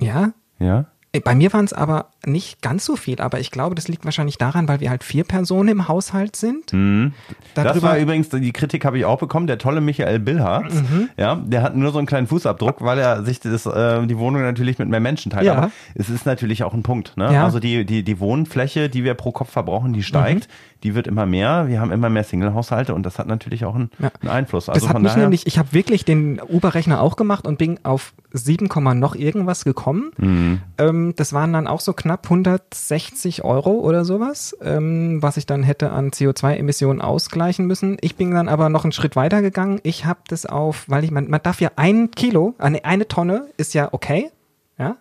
[0.00, 0.32] ja.
[0.58, 0.86] Ja.
[1.16, 4.04] Äh, Bei mir waren es aber nicht ganz so viel, aber ich glaube, das liegt
[4.04, 6.72] wahrscheinlich daran, weil wir halt vier Personen im Haushalt sind.
[6.72, 7.12] Mhm.
[7.54, 11.08] Das war übrigens, die Kritik habe ich auch bekommen, der tolle Michael Billharz, Mhm.
[11.16, 14.42] ja, der hat nur so einen kleinen Fußabdruck, weil er sich das, äh, die Wohnung
[14.42, 15.44] natürlich mit mehr Menschen teilt.
[15.46, 15.54] Ja.
[15.54, 17.16] Aber es ist natürlich auch ein Punkt.
[17.16, 17.32] Ne?
[17.32, 17.44] Ja.
[17.44, 20.48] Also die, die, die Wohnfläche, die wir pro Kopf verbrauchen, die steigt,
[20.82, 21.68] die wird immer mehr.
[21.68, 24.10] Wir haben immer mehr Single-Haushalte und das hat natürlich auch einen, Ja.
[24.20, 24.68] einen Einfluss.
[24.68, 28.12] Also das hat mich nämlich, ich habe wirklich den Uber-Rechner auch gemacht und bin auf
[28.36, 30.12] 7, Komma noch irgendwas gekommen.
[30.16, 30.60] Mhm.
[30.78, 35.62] Ähm, das waren dann auch so knapp 160 Euro oder sowas, ähm, was ich dann
[35.62, 37.96] hätte an CO2-Emissionen ausgleichen müssen.
[38.00, 39.80] Ich bin dann aber noch einen Schritt weiter gegangen.
[39.82, 43.46] Ich habe das auf, weil ich, man, man darf ja ein Kilo, eine, eine Tonne
[43.56, 44.30] ist ja okay,
[44.78, 44.96] ja.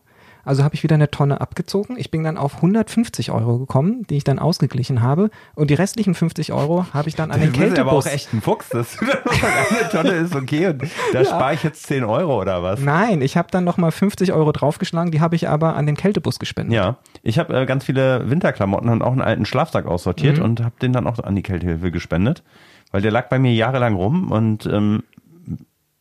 [0.46, 1.96] Also habe ich wieder eine Tonne abgezogen.
[1.98, 5.30] Ich bin dann auf 150 Euro gekommen, die ich dann ausgeglichen habe.
[5.56, 8.14] Und die restlichen 50 Euro habe ich dann an den Du bist aber auch Kältebus.
[8.14, 8.70] echt ein Fuchs.
[8.70, 10.84] Das, eine Tonne ist okay und
[11.14, 12.80] da spare ich jetzt 10 Euro oder was?
[12.80, 16.40] Nein, ich habe dann nochmal 50 Euro draufgeschlagen, die habe ich aber an den Kältebus
[16.40, 16.76] gespendet.
[16.76, 20.44] Ja, ich habe äh, ganz viele Winterklamotten und auch einen alten Schlafsack aussortiert Mhm.
[20.44, 22.44] und habe den dann auch an die Kältehilfe gespendet,
[22.92, 25.04] weil der lag bei mir jahrelang rum und ähm,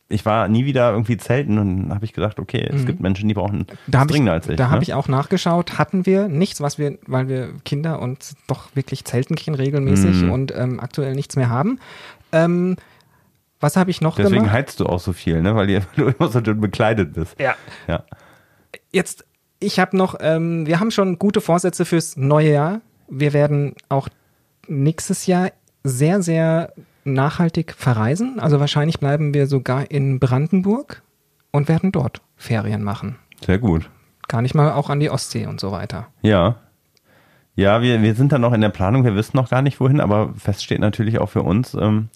[0.07, 3.33] ich war nie wieder irgendwie zelten und habe ich gedacht, okay, es gibt Menschen, die
[3.33, 3.65] brauchen Mhm.
[3.67, 4.55] Da das habe ich, dringender als ich.
[4.55, 4.71] da ne?
[4.71, 9.03] hab ich auch nachgeschaut, hatten wir nichts, was wir, weil wir Kinder und doch wirklich
[9.05, 10.31] zelten gehen regelmäßig Mhm.
[10.31, 11.79] und ähm, aktuell nichts mehr haben.
[12.31, 12.75] Ähm,
[13.59, 14.51] was habe ich noch Deswegen gemacht?
[14.53, 15.55] heizt du auch so viel, ne?
[15.55, 17.35] weil, du immer so dünn bekleidet bist.
[17.39, 17.55] Ja.
[17.87, 18.03] Ja.
[18.91, 19.25] Jetzt,
[19.59, 22.81] ich habe noch, ähm, wir haben schon gute Vorsätze fürs neue Jahr.
[23.09, 24.09] Wir werden auch
[24.67, 25.51] nächstes Jahr
[25.83, 26.73] sehr, sehr
[27.05, 28.39] nachhaltig verreisen.
[28.39, 31.01] Also wahrscheinlich bleiben wir sogar in Brandenburg
[31.51, 33.17] und werden dort Ferien machen.
[33.45, 33.89] Sehr gut.
[34.27, 36.07] Gar nicht mal auch an die Ostsee und so weiter.
[36.21, 36.55] Ja.
[37.55, 40.01] Ja, wir, wir sind da noch in der Planung, wir wissen noch gar nicht wohin,
[40.01, 42.09] aber fest steht natürlich auch für uns, ähm,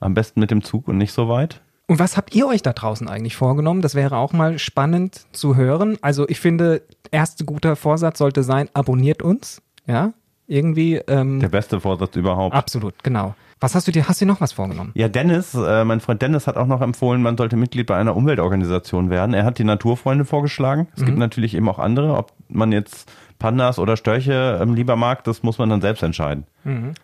[0.00, 1.62] am besten mit dem Zug und nicht so weit.
[1.86, 3.80] Und was habt ihr euch da draußen eigentlich vorgenommen?
[3.80, 5.96] Das wäre auch mal spannend zu hören.
[6.02, 9.62] Also ich finde, erster guter Vorsatz sollte sein, abonniert uns.
[9.86, 10.12] Ja,
[10.46, 10.96] irgendwie.
[10.96, 12.54] Ähm, Der beste Vorsatz überhaupt.
[12.54, 13.34] absolut, genau.
[13.62, 14.90] Was hast du dir, hast du dir noch was vorgenommen?
[14.94, 18.16] Ja, Dennis, äh, mein Freund Dennis hat auch noch empfohlen, man sollte Mitglied bei einer
[18.16, 19.34] Umweltorganisation werden.
[19.34, 20.88] Er hat die Naturfreunde vorgeschlagen.
[20.96, 21.06] Es Mhm.
[21.06, 22.16] gibt natürlich eben auch andere.
[22.16, 26.44] Ob man jetzt Pandas oder Störche ähm, lieber mag, das muss man dann selbst entscheiden.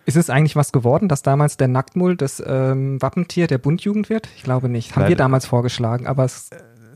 [0.04, 4.28] Ist es eigentlich was geworden, dass damals der Nacktmull das ähm, Wappentier der Bundjugend wird?
[4.36, 4.92] Ich glaube nicht.
[4.92, 5.16] Haben wir Leider.
[5.16, 6.50] damals vorgeschlagen, aber es,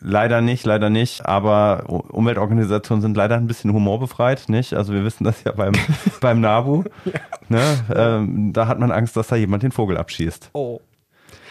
[0.04, 1.26] Leider nicht, leider nicht.
[1.26, 4.74] Aber Umweltorganisationen sind leider ein bisschen humorbefreit, nicht?
[4.74, 5.72] Also wir wissen das ja beim,
[6.20, 6.84] beim NABU.
[7.04, 7.12] Ja.
[7.48, 7.60] Ne?
[7.94, 10.50] Ähm, da hat man Angst, dass da jemand den Vogel abschießt.
[10.52, 10.80] Oh.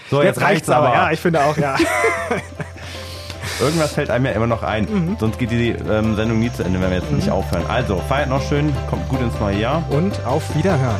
[0.09, 0.87] So, jetzt, jetzt reicht's aber.
[0.87, 0.95] aber.
[0.95, 1.77] Ja, ich finde auch, ja.
[3.61, 4.85] Irgendwas fällt einem ja immer noch ein.
[4.91, 5.17] Mhm.
[5.19, 7.17] Sonst geht die ähm, Sendung nie zu Ende, wenn wir jetzt mhm.
[7.17, 7.63] nicht aufhören.
[7.67, 9.83] Also, feiert noch schön, kommt gut ins neue Jahr.
[9.91, 10.99] Und auf Wiederhören.